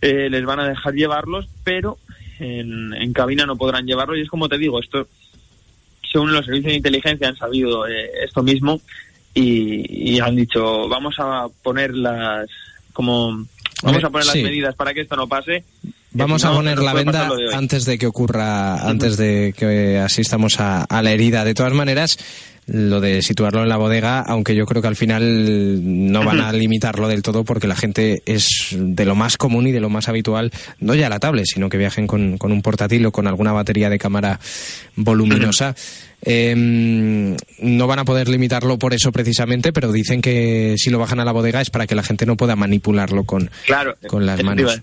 eh, 0.00 0.28
les 0.28 0.44
van 0.44 0.60
a 0.60 0.68
dejar 0.68 0.94
llevarlos, 0.94 1.48
pero 1.62 1.98
en, 2.38 2.92
en 2.94 3.12
cabina 3.12 3.46
no 3.46 3.56
podrán 3.56 3.86
llevarlos. 3.86 4.18
Y 4.18 4.22
es 4.22 4.28
como 4.28 4.48
te 4.48 4.58
digo, 4.58 4.80
esto, 4.80 5.06
según 6.14 6.32
los 6.32 6.44
servicios 6.44 6.70
de 6.70 6.76
inteligencia 6.76 7.28
han 7.28 7.36
sabido 7.36 7.88
eh, 7.88 8.08
esto 8.22 8.40
mismo 8.44 8.80
y, 9.34 10.20
han 10.20 10.36
dicho 10.36 10.88
vamos 10.88 11.16
a 11.18 11.48
poner 11.64 11.92
las 11.92 12.46
como 12.92 13.44
vamos 13.82 14.04
a 14.04 14.10
poner 14.10 14.26
las 14.28 14.36
medidas 14.36 14.76
para 14.76 14.94
que 14.94 15.00
esto 15.00 15.16
no 15.16 15.26
pase 15.26 15.64
Vamos 16.14 16.44
a 16.44 16.52
poner 16.52 16.78
la 16.78 16.94
venda 16.94 17.28
antes 17.52 17.84
de 17.84 17.98
que 17.98 18.06
ocurra, 18.06 18.88
antes 18.88 19.16
de 19.16 19.52
que 19.56 19.98
asistamos 19.98 20.60
a, 20.60 20.84
a, 20.84 21.02
la 21.02 21.10
herida. 21.10 21.44
De 21.44 21.54
todas 21.54 21.72
maneras, 21.72 22.18
lo 22.66 23.00
de 23.00 23.20
situarlo 23.22 23.62
en 23.62 23.68
la 23.68 23.76
bodega, 23.76 24.20
aunque 24.20 24.54
yo 24.54 24.64
creo 24.64 24.80
que 24.80 24.88
al 24.88 24.96
final 24.96 26.10
no 26.10 26.24
van 26.24 26.40
a 26.40 26.52
limitarlo 26.52 27.08
del 27.08 27.22
todo 27.22 27.44
porque 27.44 27.66
la 27.66 27.76
gente 27.76 28.22
es 28.26 28.68
de 28.72 29.04
lo 29.04 29.14
más 29.14 29.36
común 29.36 29.66
y 29.66 29.72
de 29.72 29.80
lo 29.80 29.90
más 29.90 30.08
habitual, 30.08 30.50
no 30.80 30.94
ya 30.94 31.08
la 31.08 31.18
tablet, 31.18 31.46
sino 31.46 31.68
que 31.68 31.78
viajen 31.78 32.06
con, 32.06 32.38
con 32.38 32.52
un 32.52 32.62
portátil 32.62 33.04
o 33.06 33.12
con 33.12 33.26
alguna 33.26 33.52
batería 33.52 33.90
de 33.90 33.98
cámara 33.98 34.40
voluminosa. 34.96 35.74
Em, 36.26 37.36
no 37.58 37.86
van 37.86 37.98
a 37.98 38.06
poder 38.06 38.30
limitarlo 38.30 38.78
por 38.78 38.94
eso 38.94 39.12
precisamente, 39.12 39.74
pero 39.74 39.92
dicen 39.92 40.22
que 40.22 40.74
si 40.78 40.88
lo 40.88 40.98
bajan 40.98 41.20
a 41.20 41.24
la 41.26 41.32
bodega 41.32 41.60
es 41.60 41.68
para 41.68 41.86
que 41.86 41.94
la 41.94 42.02
gente 42.02 42.24
no 42.24 42.34
pueda 42.34 42.56
manipularlo 42.56 43.24
con, 43.24 43.50
con 44.08 44.24
las 44.24 44.42
manos. 44.42 44.80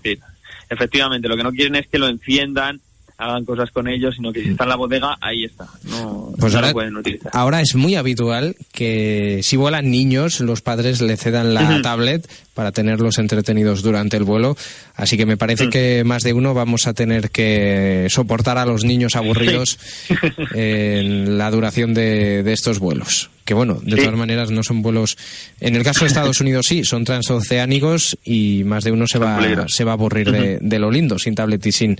Efectivamente, 0.68 1.28
lo 1.28 1.36
que 1.36 1.42
no 1.42 1.52
quieren 1.52 1.76
es 1.76 1.86
que 1.86 1.98
lo 1.98 2.08
enciendan 2.08 2.80
hagan 3.22 3.44
cosas 3.44 3.70
con 3.70 3.88
ellos, 3.88 4.16
sino 4.16 4.32
que 4.32 4.42
si 4.42 4.50
está 4.50 4.64
en 4.64 4.70
la 4.70 4.76
bodega, 4.76 5.16
ahí 5.20 5.44
está. 5.44 5.68
No, 5.84 6.31
pues 6.42 6.54
ahora, 6.54 6.68
lo 6.68 6.72
pueden 6.74 6.96
utilizar. 6.96 7.30
Ahora 7.34 7.60
es 7.60 7.74
muy 7.74 7.94
habitual 7.94 8.56
que 8.72 9.40
si 9.42 9.56
vuelan 9.56 9.90
niños, 9.90 10.40
los 10.40 10.60
padres 10.60 11.00
le 11.00 11.16
cedan 11.16 11.54
la 11.54 11.80
tablet 11.82 12.28
para 12.54 12.72
tenerlos 12.72 13.18
entretenidos 13.18 13.82
durante 13.82 14.16
el 14.16 14.24
vuelo. 14.24 14.56
Así 14.94 15.16
que 15.16 15.24
me 15.24 15.36
parece 15.36 15.70
que 15.70 16.04
más 16.04 16.22
de 16.22 16.32
uno 16.32 16.52
vamos 16.52 16.86
a 16.86 16.92
tener 16.92 17.30
que 17.30 18.06
soportar 18.10 18.58
a 18.58 18.66
los 18.66 18.84
niños 18.84 19.16
aburridos 19.16 19.78
en 20.54 21.38
la 21.38 21.50
duración 21.50 21.94
de, 21.94 22.42
estos 22.52 22.78
vuelos. 22.78 23.30
Que 23.44 23.54
bueno, 23.54 23.80
de 23.82 23.96
todas 23.96 24.14
maneras 24.14 24.50
no 24.50 24.62
son 24.62 24.82
vuelos. 24.82 25.16
En 25.60 25.74
el 25.74 25.82
caso 25.82 26.00
de 26.00 26.06
Estados 26.08 26.40
Unidos 26.40 26.66
sí, 26.66 26.84
son 26.84 27.04
transoceánicos 27.04 28.18
y 28.24 28.62
más 28.64 28.84
de 28.84 28.92
uno 28.92 29.06
se 29.06 29.18
va, 29.18 29.66
se 29.68 29.84
va 29.84 29.92
a 29.92 29.94
aburrir 29.94 30.30
de, 30.30 30.58
de, 30.60 30.78
lo 30.78 30.90
lindo, 30.90 31.18
sin 31.18 31.34
tablet 31.34 31.64
y 31.66 31.72
sin, 31.72 31.98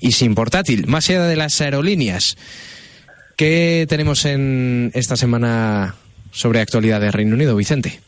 y 0.00 0.12
sin 0.12 0.34
portátil. 0.34 0.86
Más 0.86 1.08
allá 1.10 1.26
de 1.26 1.36
las 1.36 1.60
aerolíneas, 1.60 2.36
¿qué 3.36 3.86
tenemos 3.88 4.24
en 4.24 4.90
esta 4.94 5.16
semana 5.16 5.94
sobre 6.30 6.60
actualidad 6.60 7.00
de 7.00 7.10
Reino 7.10 7.34
Unido, 7.34 7.56
Vicente? 7.56 8.00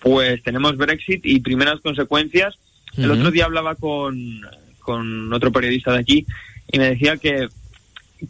Pues 0.00 0.42
tenemos 0.42 0.76
Brexit 0.76 1.24
y 1.24 1.40
primeras 1.40 1.80
consecuencias. 1.80 2.54
El 2.96 3.10
otro 3.10 3.30
día 3.30 3.46
hablaba 3.46 3.74
con, 3.74 4.42
con 4.80 5.32
otro 5.32 5.50
periodista 5.50 5.92
de 5.92 5.98
aquí 5.98 6.26
y 6.70 6.78
me 6.78 6.90
decía 6.90 7.16
que 7.16 7.48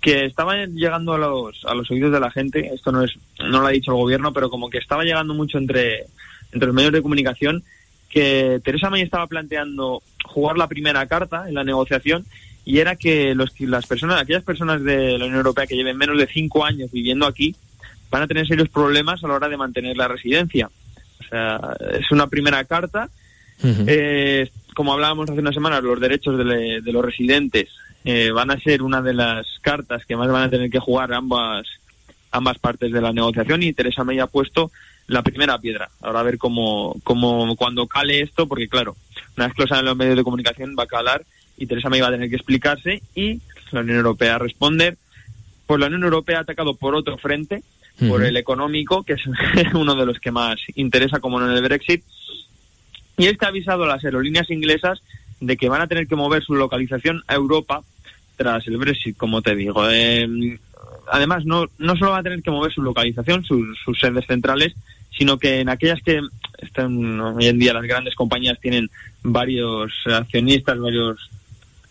que 0.01 0.25
estaba 0.25 0.57
llegando 0.67 1.15
a 1.15 1.19
los, 1.19 1.65
a 1.67 1.75
los 1.75 1.91
oídos 1.91 2.13
de 2.13 2.21
la 2.21 2.31
gente, 2.31 2.71
esto 2.75 2.91
no 2.91 3.05
es 3.05 3.13
no 3.39 3.61
lo 3.61 3.67
ha 3.67 3.71
dicho 3.71 3.93
el 3.93 3.99
gobierno, 3.99 4.33
pero 4.33 4.51
como 4.51 4.71
que 4.71 4.79
estaba 4.79 5.05
llegando 5.05 5.35
mucho 5.35 5.59
entre, 5.59 6.07
entre 6.53 6.67
los 6.67 6.75
medios 6.75 6.93
de 6.93 7.03
comunicación, 7.03 7.63
que 8.09 8.61
Teresa 8.65 8.91
May 8.91 9.03
estaba 9.03 9.27
planteando 9.27 10.03
jugar 10.25 10.57
la 10.57 10.69
primera 10.69 11.07
carta 11.07 11.49
en 11.49 11.55
la 11.55 11.65
negociación 11.65 12.25
y 12.65 12.79
era 12.79 12.97
que 12.97 13.35
los, 13.35 13.59
las 13.61 13.87
personas, 13.87 14.21
aquellas 14.21 14.43
personas 14.43 14.83
de 14.83 15.19
la 15.19 15.25
Unión 15.27 15.39
Europea 15.39 15.67
que 15.67 15.77
lleven 15.77 15.97
menos 15.97 16.19
de 16.19 16.27
cinco 16.27 16.65
años 16.65 16.91
viviendo 16.91 17.27
aquí 17.27 17.55
van 18.11 18.23
a 18.23 18.27
tener 18.27 18.47
serios 18.47 18.69
problemas 18.69 19.23
a 19.23 19.29
la 19.29 19.35
hora 19.35 19.49
de 19.49 19.57
mantener 19.57 19.97
la 19.97 20.09
residencia. 20.09 20.71
O 21.21 21.29
sea, 21.29 21.61
es 21.99 22.11
una 22.11 22.27
primera 22.29 22.65
carta. 22.65 23.09
eh, 23.63 24.51
como 24.75 24.93
hablábamos 24.93 25.31
hace 25.31 25.41
unas 25.41 25.55
semanas, 25.55 25.83
los 25.83 26.01
derechos 26.01 26.39
de, 26.39 26.81
de 26.81 26.93
los 26.93 27.05
residentes 27.05 27.71
eh, 28.05 28.31
van 28.31 28.51
a 28.51 28.61
ser 28.61 28.83
una 28.83 29.01
de 29.01 29.15
las 29.15 29.47
cartas 29.63 30.05
que 30.07 30.17
más 30.17 30.29
van 30.29 30.45
a 30.45 30.51
tener 30.51 30.71
que 30.71 30.79
jugar 30.79 31.13
ambas 31.13 31.67
ambas 32.31 32.59
partes 32.59 32.91
de 32.93 33.01
la 33.01 33.13
negociación 33.13 33.63
y 33.63 33.73
Teresa 33.73 34.03
May 34.03 34.19
ha 34.19 34.27
puesto 34.27 34.73
la 35.07 35.23
primera 35.23 35.59
piedra. 35.59 35.89
Ahora 36.03 36.21
a 36.21 36.25
ver 36.25 36.37
cómo, 36.37 36.97
cómo 37.05 37.55
cuando 37.57 37.87
cale 37.87 38.21
esto, 38.21 38.49
porque 38.49 38.69
claro, 38.69 38.97
una 39.37 39.47
vez 39.47 39.55
que 39.55 39.63
lo 39.63 39.69
saben 39.69 39.85
los 39.85 39.97
medios 39.97 40.17
de 40.17 40.25
comunicación 40.25 40.75
va 40.79 40.83
a 40.83 40.89
calar 40.89 41.25
y 41.57 41.67
Teresa 41.67 41.89
May 41.89 42.01
va 42.01 42.09
a 42.09 42.13
tener 42.13 42.29
que 42.29 42.37
explicarse 42.37 43.03
y 43.15 43.41
la 43.71 43.81
Unión 43.81 43.99
Europea 43.99 44.37
a 44.37 44.39
responder. 44.39 44.97
Pues 45.67 45.81
la 45.81 45.87
Unión 45.87 46.05
Europea 46.05 46.39
ha 46.39 46.43
atacado 46.43 46.75
por 46.75 46.95
otro 46.95 47.17
frente, 47.19 47.63
por 48.09 48.25
el 48.25 48.37
económico, 48.37 49.03
que 49.03 49.15
es 49.15 49.23
uno 49.75 49.95
de 49.95 50.07
los 50.07 50.19
que 50.19 50.31
más 50.31 50.57
interesa, 50.75 51.21
como 51.21 51.41
en 51.41 51.51
el 51.51 51.63
Brexit, 51.63 52.03
y 53.17 53.27
es 53.27 53.39
que 53.39 53.45
ha 53.45 53.49
avisado 53.49 53.85
a 53.85 53.89
las 53.89 54.05
aerolíneas 54.05 54.51
inglesas 54.51 55.01
de 55.41 55.57
que 55.57 55.69
van 55.69 55.81
a 55.81 55.87
tener 55.87 56.07
que 56.07 56.17
mover 56.17 56.43
su 56.43 56.55
localización 56.55 57.23
a 57.29 57.35
Europa 57.35 57.83
tras 58.37 58.67
el 58.67 58.77
Brexit, 58.77 59.17
como 59.17 59.43
te 59.43 59.55
digo. 59.55 59.89
Eh, 59.89 60.59
además, 61.11 61.45
no, 61.45 61.67
no 61.79 61.97
solo 61.97 62.13
va 62.13 62.19
a 62.19 62.23
tener 62.23 62.43
que 62.43 62.51
mover 62.51 62.73
su 62.73 62.83
localización, 62.83 63.45
sus, 63.45 63.79
sus 63.85 63.99
sedes 63.99 64.27
centrales, 64.27 64.75
sino 65.17 65.39
que 65.39 65.61
en 65.61 65.69
aquellas 65.69 66.03
que 66.03 66.21
están 66.59 67.21
hoy 67.21 67.47
en 67.47 67.59
día 67.59 67.73
las 67.73 67.85
grandes 67.85 68.15
compañías 68.17 68.59
tienen 68.61 68.91
varios 69.23 69.93
accionistas, 70.07 70.79
varios 70.79 71.31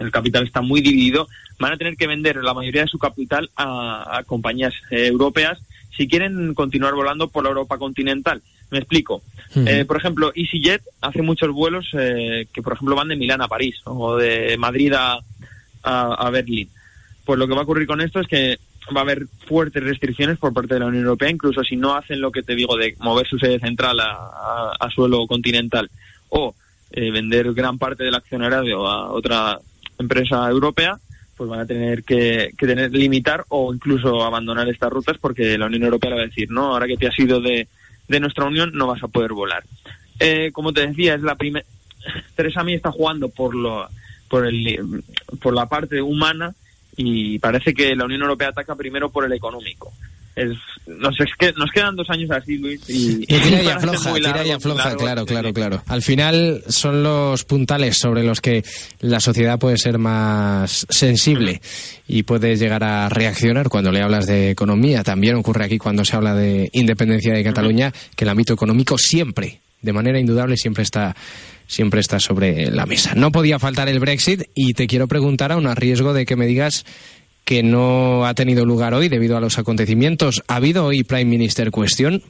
el 0.04 0.12
capital 0.12 0.44
está 0.46 0.62
muy 0.62 0.82
dividido, 0.82 1.28
van 1.60 1.74
a 1.74 1.78
tener 1.78 1.96
que 1.96 2.08
vender 2.08 2.38
la 2.44 2.54
mayoría 2.54 2.82
de 2.82 2.88
su 2.88 3.00
capital 3.00 3.50
a, 3.56 4.18
a 4.18 4.24
compañías 4.24 4.74
eh, 4.92 5.08
europeas 5.08 5.60
si 5.96 6.08
quieren 6.08 6.54
continuar 6.54 6.94
volando 6.94 7.28
por 7.30 7.44
la 7.44 7.50
Europa 7.50 7.78
continental. 7.78 8.42
Me 8.72 8.80
explico. 8.80 9.22
Uh 9.56 9.60
-huh. 9.60 9.70
eh, 9.70 9.86
por 9.86 9.98
ejemplo, 9.98 10.32
EasyJet 10.36 10.82
hace 11.02 11.22
muchos 11.22 11.52
vuelos 11.52 11.86
eh, 11.94 12.48
que, 12.52 12.62
por 12.64 12.74
ejemplo, 12.74 12.96
van 12.96 13.10
de 13.10 13.16
Milán 13.16 13.42
a 13.42 13.48
París 13.48 13.76
¿no? 13.86 13.94
o 13.94 14.18
de 14.18 14.58
Madrid 14.58 14.94
a, 14.94 15.20
a, 15.84 16.14
a 16.14 16.30
Berlín. 16.32 16.70
Pues 17.26 17.38
lo 17.38 17.48
que 17.48 17.54
va 17.54 17.62
a 17.62 17.64
ocurrir 17.64 17.88
con 17.88 18.02
esto 18.02 18.20
es 18.20 18.28
que 18.28 18.58
va 18.96 19.02
a 19.02 19.04
haber 19.04 19.28
fuertes 19.48 19.84
restricciones 19.84 20.38
por 20.40 20.54
parte 20.54 20.74
de 20.74 20.80
la 20.80 20.88
Unión 20.88 21.04
Europea, 21.04 21.30
incluso 21.30 21.64
si 21.64 21.76
no 21.76 21.96
hacen 21.96 22.20
lo 22.20 22.32
que 22.32 22.44
te 22.44 22.56
digo 22.56 22.76
de 22.76 22.96
mover 23.00 23.28
su 23.28 23.38
sede 23.38 23.60
central 23.60 24.00
a, 24.00 24.12
a, 24.12 24.72
a 24.80 24.90
suelo 24.90 25.26
continental 25.28 25.90
o 26.30 26.54
eh, 26.92 27.12
vender 27.12 27.54
gran 27.54 27.78
parte 27.78 28.04
del 28.04 28.16
accionariado 28.16 28.88
a 28.88 29.12
otra 29.12 29.60
empresa 30.04 30.48
europea, 30.50 30.98
pues 31.36 31.50
van 31.50 31.62
a 31.62 31.66
tener 31.66 32.04
que, 32.04 32.52
que, 32.58 32.68
tener 32.68 32.92
limitar 32.92 33.46
o 33.50 33.74
incluso 33.74 34.24
abandonar 34.24 34.70
estas 34.70 34.92
rutas 34.92 35.18
porque 35.18 35.58
la 35.58 35.66
Unión 35.66 35.84
Europea 35.84 36.12
le 36.12 36.16
va 36.18 36.22
a 36.22 36.28
decir, 36.28 36.52
no, 36.52 36.74
ahora 36.74 36.88
que 36.88 36.98
te 36.98 37.08
has 37.08 37.20
ido 37.20 37.42
de, 37.42 37.68
de 38.08 38.20
nuestra 38.20 38.46
Unión 38.46 38.72
no 38.74 38.88
vas 38.88 39.04
a 39.04 39.08
poder 39.08 39.34
volar. 39.34 39.64
Eh, 40.20 40.52
como 40.54 40.74
te 40.74 40.86
decía, 40.86 41.16
es 41.16 41.22
la 41.22 41.36
primera... 41.36 41.66
Teresa 42.36 42.64
May 42.64 42.76
está 42.76 42.92
jugando 42.92 43.30
por, 43.30 43.56
lo, 43.56 43.88
por, 44.30 44.46
el, 44.46 45.04
por 45.42 45.54
la 45.54 45.68
parte 45.68 46.02
humana 46.02 46.54
y 46.96 47.40
parece 47.40 47.74
que 47.74 47.96
la 47.96 48.06
Unión 48.06 48.22
Europea 48.22 48.50
ataca 48.50 48.76
primero 48.76 49.10
por 49.10 49.26
el 49.26 49.34
económico. 49.34 49.92
Es, 50.36 50.58
nos, 50.88 51.20
es 51.20 51.30
que, 51.38 51.54
nos 51.54 51.70
quedan 51.72 51.96
dos 51.96 52.10
años 52.10 52.32
así, 52.32 52.58
Luis. 52.58 52.82
Y, 52.90 53.24
y 53.24 53.26
tira 53.26 53.62
y 53.64 53.68
afloja, 53.68 54.14
tira 54.14 54.46
y 54.46 54.52
afloja, 54.52 54.96
claro, 54.96 55.26
claro, 55.26 55.54
claro. 55.54 55.84
Al 55.88 56.02
final 56.02 56.64
son 56.68 57.04
los 57.04 57.44
puntales 57.44 57.98
sobre 57.98 58.24
los 58.24 58.42
que 58.42 58.64
la 59.00 59.20
sociedad 59.20 59.60
puede 59.60 59.78
ser 59.78 60.00
más 60.00 60.86
sensible 60.90 61.62
y 62.08 62.24
puede 62.24 62.56
llegar 62.56 62.84
a 62.84 63.10
reaccionar 63.10 63.70
cuando 63.70 63.92
le 63.92 64.02
hablas 64.02 64.26
de 64.26 64.50
economía. 64.50 65.04
También 65.04 65.36
ocurre 65.36 65.66
aquí 65.66 65.78
cuando 65.78 66.04
se 66.04 66.16
habla 66.16 66.34
de 66.34 66.70
independencia 66.74 67.34
de 67.34 67.44
Cataluña, 67.44 67.94
que 68.16 68.26
el 68.26 68.30
ámbito 68.30 68.54
económico 68.54 68.98
siempre, 68.98 69.60
de 69.82 69.94
manera 69.94 70.20
indudable, 70.20 70.58
siempre 70.58 70.84
está 70.84 71.16
siempre 71.68 72.02
está 72.02 72.20
sobre 72.20 72.70
la 72.72 72.86
mesa. 72.86 73.14
No 73.16 73.32
podía 73.32 73.58
faltar 73.58 73.88
el 73.90 74.00
Brexit 74.00 74.44
y 74.54 74.74
te 74.74 74.86
quiero 74.86 75.08
preguntar 75.08 75.52
a 75.52 75.58
un 75.58 75.74
riesgo 75.76 76.14
de 76.14 76.26
que 76.26 76.36
me 76.36 76.46
digas 76.46 76.86
que 77.46 77.64
no 77.64 78.26
ha 78.26 78.34
tenido 78.34 78.66
lugar 78.66 78.94
hoy 78.94 79.10
debido 79.10 79.38
a 79.38 79.42
los 79.42 79.58
acontecimientos. 79.58 80.44
¿Ha 80.48 80.56
habido 80.56 80.86
hoy 80.86 81.04
Prime 81.04 81.26
Minister 81.26 81.72
cuestión 81.72 82.22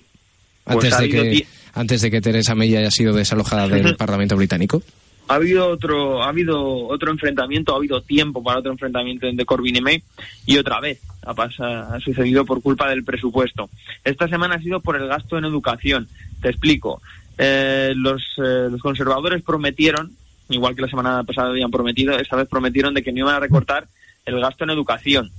antes, 0.66 0.96
pues 0.96 1.02
de, 1.02 1.10
que, 1.10 1.48
antes 1.74 2.02
de 2.02 2.12
que 2.12 2.22
Teresa 2.22 2.56
May 2.56 2.76
haya 2.76 2.92
sido 2.92 3.14
desalojada 3.14 3.68
del 3.68 3.96
Parlamento 3.96 4.36
británico? 4.36 4.82
Ha 5.28 5.36
habido 5.36 5.70
otro, 5.70 6.22
ha 6.22 6.30
habido 6.30 6.88
otro 6.88 7.12
enfrentamiento, 7.12 7.74
ha 7.74 7.78
habido 7.78 8.02
tiempo 8.02 8.44
para 8.44 8.60
otro 8.60 8.72
enfrentamiento 8.72 9.26
entre 9.26 9.46
Corbyn 9.46 9.78
y 9.78 9.82
May 9.82 10.04
y 10.46 10.58
otra 10.58 10.82
vez 10.82 11.00
ha, 11.22 11.34
pasado, 11.34 11.96
ha 11.96 12.00
sucedido 12.02 12.46
por 12.46 12.62
culpa 12.62 12.90
del 12.90 13.06
presupuesto. 13.06 13.70
Esta 14.04 14.28
semana 14.28 14.56
ha 14.56 14.62
sido 14.62 14.82
por 14.82 14.98
el 14.98 15.08
gasto 15.08 15.38
en 15.38 15.46
educación. 15.46 16.08
Te 16.42 16.50
explico. 16.50 17.02
Eh, 17.38 17.94
los, 17.96 18.22
eh, 18.38 18.68
los 18.70 18.82
conservadores 18.82 19.42
prometieron, 19.44 20.12
igual 20.50 20.76
que 20.76 20.82
la 20.82 20.90
semana 20.90 21.24
pasada 21.24 21.50
habían 21.50 21.72
prometido, 21.72 22.20
esta 22.20 22.36
vez 22.36 22.48
prometieron 22.50 22.94
de 22.94 23.02
que 23.02 23.12
no 23.12 23.20
iban 23.20 23.36
a 23.36 23.40
recortar 23.40 23.88
el 24.26 24.40
gasto 24.40 24.64
en 24.64 24.70
educación. 24.70 25.32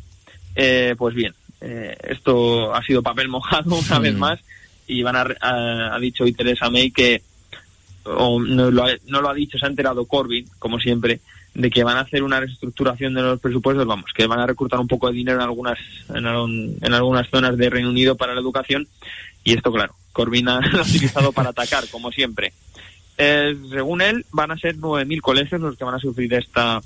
Eh, 0.54 0.94
pues 0.96 1.14
bien, 1.14 1.34
eh, 1.60 1.96
esto 2.02 2.74
ha 2.74 2.82
sido 2.82 3.02
papel 3.02 3.28
mojado 3.28 3.76
una 3.88 3.98
mm. 3.98 4.02
vez 4.02 4.14
más 4.14 4.40
y 4.86 5.02
van 5.02 5.16
a, 5.16 5.26
a, 5.40 5.94
ha 5.94 5.98
dicho 5.98 6.24
hoy 6.24 6.32
Teresa 6.32 6.70
May 6.70 6.90
que, 6.90 7.22
o 8.04 8.40
no 8.40 8.70
lo, 8.70 8.84
ha, 8.84 8.90
no 9.06 9.20
lo 9.20 9.30
ha 9.30 9.34
dicho, 9.34 9.58
se 9.58 9.66
ha 9.66 9.70
enterado 9.70 10.04
Corbyn, 10.06 10.46
como 10.58 10.78
siempre, 10.78 11.20
de 11.54 11.70
que 11.70 11.84
van 11.84 11.96
a 11.96 12.00
hacer 12.00 12.22
una 12.22 12.40
reestructuración 12.40 13.14
de 13.14 13.22
los 13.22 13.40
presupuestos, 13.40 13.86
vamos, 13.86 14.10
que 14.14 14.26
van 14.26 14.40
a 14.40 14.46
recortar 14.46 14.80
un 14.80 14.88
poco 14.88 15.08
de 15.08 15.14
dinero 15.14 15.38
en 15.38 15.44
algunas, 15.44 15.78
en, 16.14 16.76
en 16.80 16.94
algunas 16.94 17.28
zonas 17.30 17.56
de 17.56 17.70
Reino 17.70 17.88
Unido 17.88 18.16
para 18.16 18.34
la 18.34 18.40
educación 18.40 18.86
y 19.44 19.54
esto, 19.54 19.72
claro, 19.72 19.94
Corbyn 20.12 20.48
ha, 20.48 20.60
lo 20.72 20.78
ha 20.78 20.82
utilizado 20.82 21.32
para 21.32 21.50
atacar, 21.50 21.88
como 21.88 22.10
siempre. 22.10 22.52
Eh, 23.16 23.56
según 23.70 24.02
él, 24.02 24.26
van 24.32 24.50
a 24.50 24.58
ser 24.58 24.76
9.000 24.76 25.20
colegios 25.20 25.60
los 25.60 25.76
que 25.76 25.84
van 25.84 25.94
a 25.94 26.00
sufrir 26.00 26.32
esta, 26.34 26.82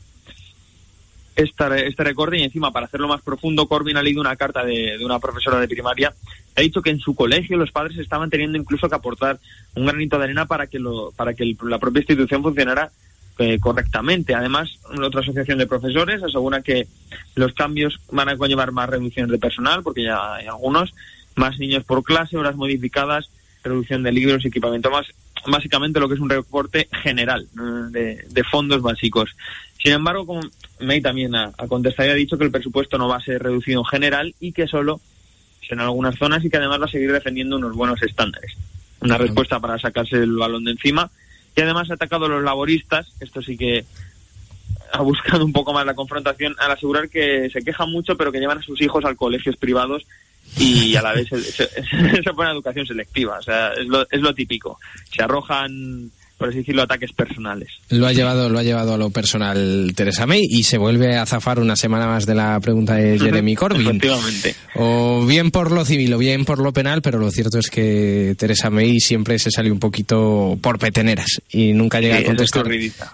esta, 1.39 1.77
este 1.79 2.03
recorte 2.03 2.37
y 2.37 2.43
encima, 2.43 2.73
para 2.73 2.87
hacerlo 2.87 3.07
más 3.07 3.23
profundo, 3.23 3.69
Corbyn 3.69 3.97
ha 3.97 4.03
leído 4.03 4.21
una 4.21 4.35
carta 4.35 4.65
de, 4.65 4.99
de, 4.99 5.05
una 5.05 5.21
profesora 5.21 5.61
de 5.61 5.69
primaria. 5.69 6.13
Ha 6.57 6.61
dicho 6.61 6.83
que 6.83 6.91
en 6.91 6.99
su 6.99 7.15
colegio 7.15 7.57
los 7.57 7.71
padres 7.71 7.97
estaban 7.99 8.29
teniendo 8.29 8.59
incluso 8.59 8.89
que 8.89 8.97
aportar 8.97 9.39
un 9.77 9.87
granito 9.87 10.19
de 10.19 10.25
arena 10.25 10.47
para 10.47 10.67
que, 10.67 10.81
lo, 10.81 11.13
para 11.13 11.35
que 11.35 11.55
la 11.63 11.79
propia 11.79 12.01
institución 12.01 12.43
funcionara 12.43 12.91
eh, 13.39 13.61
correctamente. 13.61 14.35
Además, 14.35 14.69
otra 15.01 15.21
asociación 15.21 15.59
de 15.59 15.69
profesores 15.69 16.21
asegura 16.25 16.61
que 16.61 16.89
los 17.37 17.53
cambios 17.53 18.01
van 18.11 18.29
a 18.29 18.37
conllevar 18.37 18.73
más 18.73 18.91
reducciones 18.91 19.31
de 19.31 19.39
personal, 19.39 19.85
porque 19.85 20.03
ya 20.03 20.35
hay 20.35 20.49
algunos, 20.49 20.93
más 21.37 21.57
niños 21.61 21.85
por 21.85 22.03
clase, 22.03 22.37
horas 22.37 22.57
modificadas, 22.57 23.31
reducción 23.63 24.03
de 24.03 24.11
libros, 24.11 24.45
equipamiento 24.45 24.91
más, 24.91 25.07
básicamente 25.47 26.01
lo 26.01 26.09
que 26.09 26.15
es 26.15 26.21
un 26.21 26.31
recorte 26.31 26.89
general 27.03 27.47
de, 27.91 28.25
de 28.29 28.45
fondos 28.45 28.83
básicos. 28.83 29.35
Sin 29.83 29.93
embargo, 29.93 30.27
como 30.27 30.41
May 30.81 31.01
también 31.01 31.35
ha, 31.35 31.53
ha, 31.57 31.67
contestado 31.69 32.09
y 32.09 32.13
ha 32.13 32.15
dicho 32.15 32.37
que 32.37 32.45
el 32.45 32.51
presupuesto 32.51 32.99
no 32.99 33.09
va 33.09 33.17
a 33.17 33.21
ser 33.21 33.43
reducido 33.43 33.81
en 33.81 33.87
general 33.87 34.35
y 34.41 34.53
que 34.53 34.67
solo 34.67 35.01
en 35.71 35.81
algunas 35.81 36.17
zonas 36.17 36.45
y 36.45 36.51
que 36.51 36.57
además 36.57 36.81
va 36.81 36.87
a 36.87 36.91
seguir 36.91 37.13
defendiendo 37.13 37.57
unos 37.57 37.75
buenos 37.75 38.03
estándares. 38.03 38.53
Una 39.01 39.15
uh 39.15 39.19
-huh. 39.19 39.23
respuesta 39.23 39.61
para 39.61 39.79
sacarse 39.79 40.17
el 40.17 40.37
balón 40.37 40.65
de 40.65 40.73
encima. 40.73 41.11
Y 41.57 41.61
además 41.61 41.91
ha 41.91 41.95
atacado 41.95 42.27
a 42.27 42.29
los 42.29 42.43
laboristas, 42.43 43.13
esto 43.21 43.43
sí 43.43 43.57
que 43.57 43.85
ha 44.93 45.03
buscado 45.03 45.45
un 45.45 45.53
poco 45.53 45.73
más 45.73 45.85
la 45.85 45.95
confrontación, 45.95 46.55
al 46.59 46.71
asegurar 46.71 47.09
que 47.09 47.51
se 47.51 47.63
quejan 47.63 47.91
mucho, 47.91 48.17
pero 48.17 48.33
que 48.33 48.39
llevan 48.39 48.59
a 48.59 48.63
sus 48.63 48.81
hijos 48.81 49.05
a 49.05 49.15
colegios 49.15 49.57
privados 49.57 50.07
y 50.57 50.97
a 50.97 51.03
la 51.03 51.13
vez 51.13 51.29
se, 51.29 51.41
se, 51.41 52.33
pone 52.35 52.51
educación 52.51 52.87
selectiva. 52.87 53.39
O 53.39 53.43
sea, 53.43 53.73
es 53.75 53.87
lo, 53.87 54.07
es 54.11 54.21
lo 54.21 54.35
típico. 54.35 54.79
Se 55.11 55.23
arrojan 55.23 56.11
por 56.39 56.49
así 56.49 56.59
decirlo, 56.59 56.83
ataques 56.83 57.13
personales. 57.13 57.69
Lo 57.91 58.07
ha 58.07 58.13
llevado, 58.13 58.49
lo 58.49 58.59
ha 58.59 58.63
llevado 58.63 58.95
a 58.95 58.97
lo 58.97 59.11
personal 59.11 59.93
Teresa 59.95 60.25
May 60.25 60.47
y 60.49 60.63
se 60.63 60.79
vuelve 60.79 61.17
a 61.17 61.27
zafar 61.27 61.59
una 61.59 61.75
semana 61.75 62.07
más 62.07 62.27
de 62.27 62.37
la 62.37 62.59
pregunta 62.61 62.95
de 62.95 63.19
Jeremy 63.19 63.57
Corbyn. 63.57 63.89
Efectivamente. 63.89 64.55
O 64.77 65.27
bien 65.27 65.51
por 65.51 65.73
lo 65.73 65.85
civil 65.85 66.13
o 66.15 66.19
bien 66.19 66.45
por 66.45 66.61
lo 66.61 66.73
penal, 66.73 67.03
pero 67.03 67.19
lo 67.19 67.31
cierto 67.33 67.59
es 67.59 67.71
que 67.71 68.37
Teresa 68.39 68.71
May 68.71 69.01
siempre 69.01 69.39
se 69.41 69.51
sale 69.51 69.73
un 69.73 69.81
poquito 69.81 70.57
por 70.63 70.79
peteneras 70.79 71.43
y 71.51 71.73
nunca 71.73 72.01
llega 72.01 72.19
sí, 72.19 72.23
a 72.23 72.27
contestar. 72.27 72.67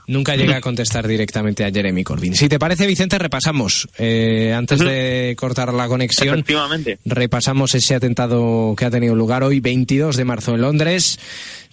Nunca 0.07 0.37
llega 0.37 0.59
a 0.59 0.61
contestar 0.61 1.09
directamente 1.09 1.65
a 1.65 1.71
Jeremy 1.71 2.05
Corbyn. 2.05 2.35
Si 2.35 2.49
te 2.49 2.59
parece, 2.59 2.87
Vicente, 2.87 3.19
repasamos 3.19 3.89
eh, 3.99 4.53
antes 4.55 4.81
uh 4.81 4.85
-huh. 4.85 4.89
de 4.89 5.37
cortar 5.37 5.73
la 5.73 5.89
conexión. 5.89 6.35
Efectivamente. 6.35 6.99
Repasamos 7.07 7.75
ese 7.75 7.95
atentado 7.95 8.75
que 8.77 8.85
ha 8.85 8.91
tenido 8.91 9.15
lugar 9.15 9.43
hoy, 9.43 9.61
22 9.61 10.17
de 10.17 10.25
marzo 10.25 10.55
en 10.55 10.61
Londres. 10.61 11.19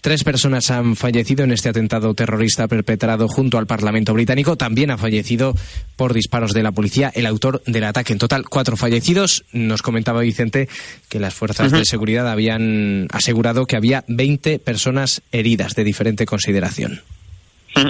Tres 0.01 0.23
personas 0.23 0.71
han 0.71 0.95
fallecido 0.95 1.43
en 1.43 1.51
este 1.51 1.69
atentado 1.69 2.15
terrorista 2.15 2.67
perpetrado 2.67 3.27
junto 3.27 3.59
al 3.59 3.67
Parlamento 3.67 4.13
británico. 4.15 4.55
También 4.55 4.89
ha 4.89 4.97
fallecido 4.97 5.53
por 5.95 6.15
disparos 6.15 6.53
de 6.53 6.63
la 6.63 6.71
policía 6.71 7.11
el 7.13 7.27
autor 7.27 7.61
del 7.67 7.83
ataque. 7.83 8.13
En 8.13 8.17
total, 8.19 8.49
cuatro 8.49 8.75
fallecidos. 8.77 9.45
Nos 9.53 9.83
comentaba 9.83 10.21
Vicente 10.21 10.67
que 11.07 11.19
las 11.19 11.35
fuerzas 11.35 11.71
uh 11.71 11.75
-huh. 11.75 11.79
de 11.79 11.85
seguridad 11.85 12.27
habían 12.27 13.07
asegurado 13.11 13.67
que 13.67 13.75
había 13.75 14.03
20 14.07 14.57
personas 14.57 15.21
heridas 15.31 15.75
de 15.75 15.83
diferente 15.83 16.25
consideración. 16.25 17.01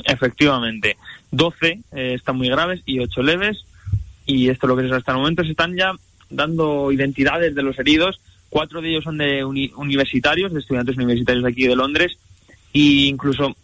Efectivamente. 0.06 0.98
12 1.32 1.80
eh, 1.94 2.14
están 2.16 2.36
muy 2.36 2.50
graves 2.50 2.82
y 2.86 3.00
8 3.00 3.24
leves. 3.24 3.64
Y 4.26 4.50
esto 4.50 4.68
es 4.68 4.70
lo 4.70 4.76
que 4.76 4.86
es 4.86 4.92
hasta 4.92 5.14
el 5.14 5.18
momento. 5.18 5.44
Se 5.44 5.52
están 5.52 5.78
ya 5.78 5.94
dando 6.30 6.92
identidades 6.92 7.56
de 7.56 7.64
los 7.64 7.80
heridos. 7.80 8.20
Cuatro 8.52 8.82
de 8.82 8.90
ellos 8.90 9.06
son 9.06 9.18
de 9.18 9.46
universitarios, 9.46 10.52
de 10.54 10.60
estudiantes 10.60 10.98
universitarios 10.98 11.44
de 11.44 11.50
aquí 11.50 11.68
de 11.68 11.76
Londres. 11.76 12.18
Y 12.74 13.08
incluso 13.08 13.56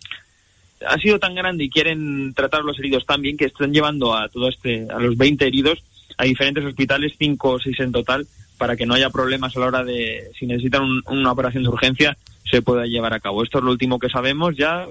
ha 0.87 0.97
sido 0.97 1.19
tan 1.19 1.35
grande 1.35 1.65
y 1.65 1.69
quieren 1.69 2.33
tratar 2.33 2.63
los 2.63 2.79
heridos 2.79 3.05
tan 3.05 3.21
bien 3.21 3.35
que 3.35 3.45
están 3.45 3.73
llevando 3.73 4.15
a 4.15 4.29
todo 4.29 4.47
este, 4.47 4.87
a 4.89 4.97
los 4.99 5.17
20 5.17 5.45
heridos 5.45 5.83
a 6.17 6.23
diferentes 6.23 6.63
hospitales, 6.63 7.13
5 7.19 7.49
o 7.49 7.59
6 7.59 7.79
en 7.81 7.91
total, 7.91 8.25
para 8.57 8.77
que 8.77 8.85
no 8.85 8.93
haya 8.93 9.09
problemas 9.09 9.55
a 9.55 9.59
la 9.59 9.65
hora 9.65 9.83
de, 9.83 10.31
si 10.39 10.47
necesitan 10.47 11.01
una 11.05 11.31
operación 11.33 11.63
de 11.63 11.69
urgencia, 11.69 12.17
se 12.49 12.61
pueda 12.61 12.85
llevar 12.85 13.13
a 13.13 13.19
cabo. 13.19 13.43
Esto 13.43 13.57
es 13.57 13.65
lo 13.65 13.71
último 13.71 13.99
que 13.99 14.09
sabemos 14.09 14.55
ya. 14.55 14.87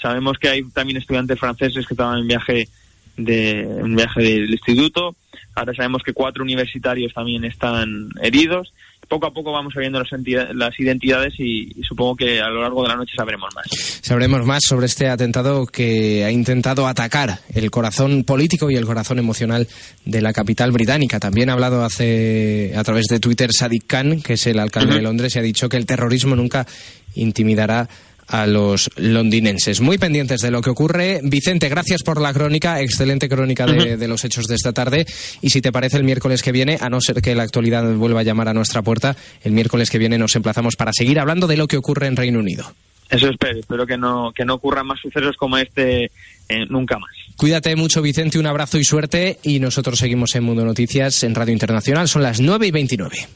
Sabemos 0.00 0.38
que 0.38 0.50
hay 0.50 0.62
también 0.64 0.98
estudiantes 0.98 1.40
franceses 1.40 1.86
que 1.86 1.94
estaban 1.94 2.20
en 2.20 2.28
viaje 2.28 2.68
de 3.16 3.66
un 3.80 3.96
viaje 3.96 4.20
del 4.20 4.50
instituto. 4.50 5.16
Ahora 5.58 5.74
sabemos 5.74 6.02
que 6.04 6.12
cuatro 6.12 6.42
universitarios 6.42 7.12
también 7.12 7.44
están 7.44 8.08
heridos 8.22 8.72
poco 9.08 9.26
a 9.26 9.32
poco 9.32 9.52
vamos 9.52 9.74
sabiendo 9.74 10.00
las, 10.00 10.78
identidades 10.80 11.34
y, 11.38 11.82
supongo 11.82 12.16
que 12.16 12.40
a 12.40 12.48
lo 12.48 12.62
largo 12.62 12.82
de 12.82 12.88
la 12.88 12.96
noche 12.96 13.14
sabremos 13.16 13.48
más. 13.54 13.66
Sabremos 14.02 14.44
más 14.44 14.60
sobre 14.64 14.86
este 14.86 15.08
atentado 15.08 15.66
que 15.66 16.24
ha 16.24 16.30
intentado 16.30 16.86
atacar 16.86 17.38
el 17.54 17.70
corazón 17.70 18.24
político 18.24 18.70
y 18.70 18.76
el 18.76 18.84
corazón 18.84 19.18
emocional 19.18 19.66
de 20.04 20.20
la 20.20 20.32
capital 20.32 20.72
británica. 20.72 21.18
También 21.18 21.48
ha 21.48 21.54
hablado 21.54 21.84
hace 21.84 22.74
a 22.76 22.84
través 22.84 23.06
de 23.06 23.18
Twitter 23.18 23.50
Sadiq 23.52 23.86
Khan, 23.86 24.20
que 24.20 24.34
es 24.34 24.46
el 24.46 24.58
alcalde 24.58 24.96
de 24.96 25.02
Londres, 25.02 25.34
y 25.34 25.38
ha 25.38 25.42
dicho 25.42 25.68
que 25.68 25.78
el 25.78 25.86
terrorismo 25.86 26.36
nunca 26.36 26.66
intimidará 27.14 27.88
a 28.28 28.46
los 28.46 28.90
londinenses. 28.96 29.80
Muy 29.80 29.98
pendientes 29.98 30.40
de 30.40 30.50
lo 30.50 30.62
que 30.62 30.70
ocurre. 30.70 31.20
Vicente, 31.22 31.68
gracias 31.68 32.02
por 32.02 32.20
la 32.20 32.32
crónica, 32.32 32.80
excelente 32.80 33.28
crónica 33.28 33.66
de, 33.66 34.08
los 34.08 34.24
hechos 34.24 34.46
de 34.46 34.54
esta 34.54 34.72
tarde. 34.72 35.06
Y 35.40 35.50
si 35.50 35.60
te 35.60 35.72
parece, 35.72 35.96
el 35.96 36.04
miércoles 36.04 36.42
que 36.42 36.52
viene, 36.52 36.78
a 36.80 36.88
no 36.88 37.00
ser 37.00 37.20
que 37.22 37.34
la 37.34 37.42
actualidad 37.42 37.92
vuelva 37.94 38.20
a 38.20 38.24
llamar 38.24 38.48
a 38.48 38.54
nuestra 38.54 38.82
puerta, 38.82 39.16
el 39.42 39.52
miércoles 39.52 39.90
que 39.90 39.98
viene 39.98 40.18
nos 40.18 40.36
emplazamos 40.36 40.76
para 40.76 40.92
seguir 40.92 41.18
hablando 41.18 41.46
de 41.46 41.56
lo 41.56 41.66
que 41.66 41.76
ocurre 41.76 42.06
en 42.06 42.16
Reino 42.16 42.38
Unido. 42.38 42.72
Eso 43.10 43.28
espero, 43.28 43.58
espero 43.58 43.86
que 43.86 43.96
no, 43.96 44.32
que 44.34 44.44
no 44.44 44.54
ocurran 44.54 44.86
más 44.86 45.00
sucesos 45.00 45.34
como 45.36 45.56
este 45.56 46.10
eh, 46.48 46.66
nunca 46.68 46.98
más. 46.98 47.10
Cuídate 47.36 47.74
mucho, 47.76 48.02
Vicente, 48.02 48.38
un 48.38 48.46
abrazo 48.46 48.78
y 48.78 48.84
suerte. 48.84 49.38
Y 49.42 49.60
nosotros 49.60 49.98
seguimos 49.98 50.34
en 50.34 50.44
Mundo 50.44 50.64
Noticias 50.64 51.22
en 51.22 51.34
Radio 51.34 51.52
Internacional. 51.52 52.08
Son 52.08 52.22
las 52.22 52.40
9 52.40 52.66
y 52.66 52.70
29. 52.70 53.28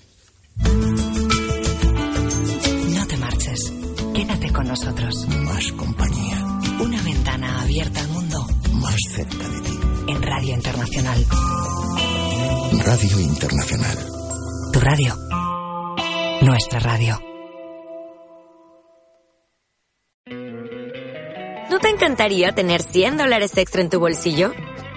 Nosotros. 4.72 5.28
Más 5.28 5.70
compañía. 5.72 6.46
Una 6.80 7.02
ventana 7.02 7.60
abierta 7.60 8.00
al 8.00 8.08
mundo. 8.08 8.46
Más 8.72 8.96
cerca 9.10 9.46
de 9.46 9.60
ti. 9.60 9.78
En 10.08 10.22
Radio 10.22 10.54
Internacional. 10.54 11.26
Radio 12.86 13.20
Internacional. 13.20 13.98
Tu 14.72 14.80
radio. 14.80 15.14
Nuestra 16.40 16.80
radio. 16.80 17.20
¿No 21.70 21.78
te 21.78 21.90
encantaría 21.90 22.52
tener 22.52 22.80
100 22.80 23.18
dólares 23.18 23.54
extra 23.58 23.82
en 23.82 23.90
tu 23.90 24.00
bolsillo? 24.00 24.52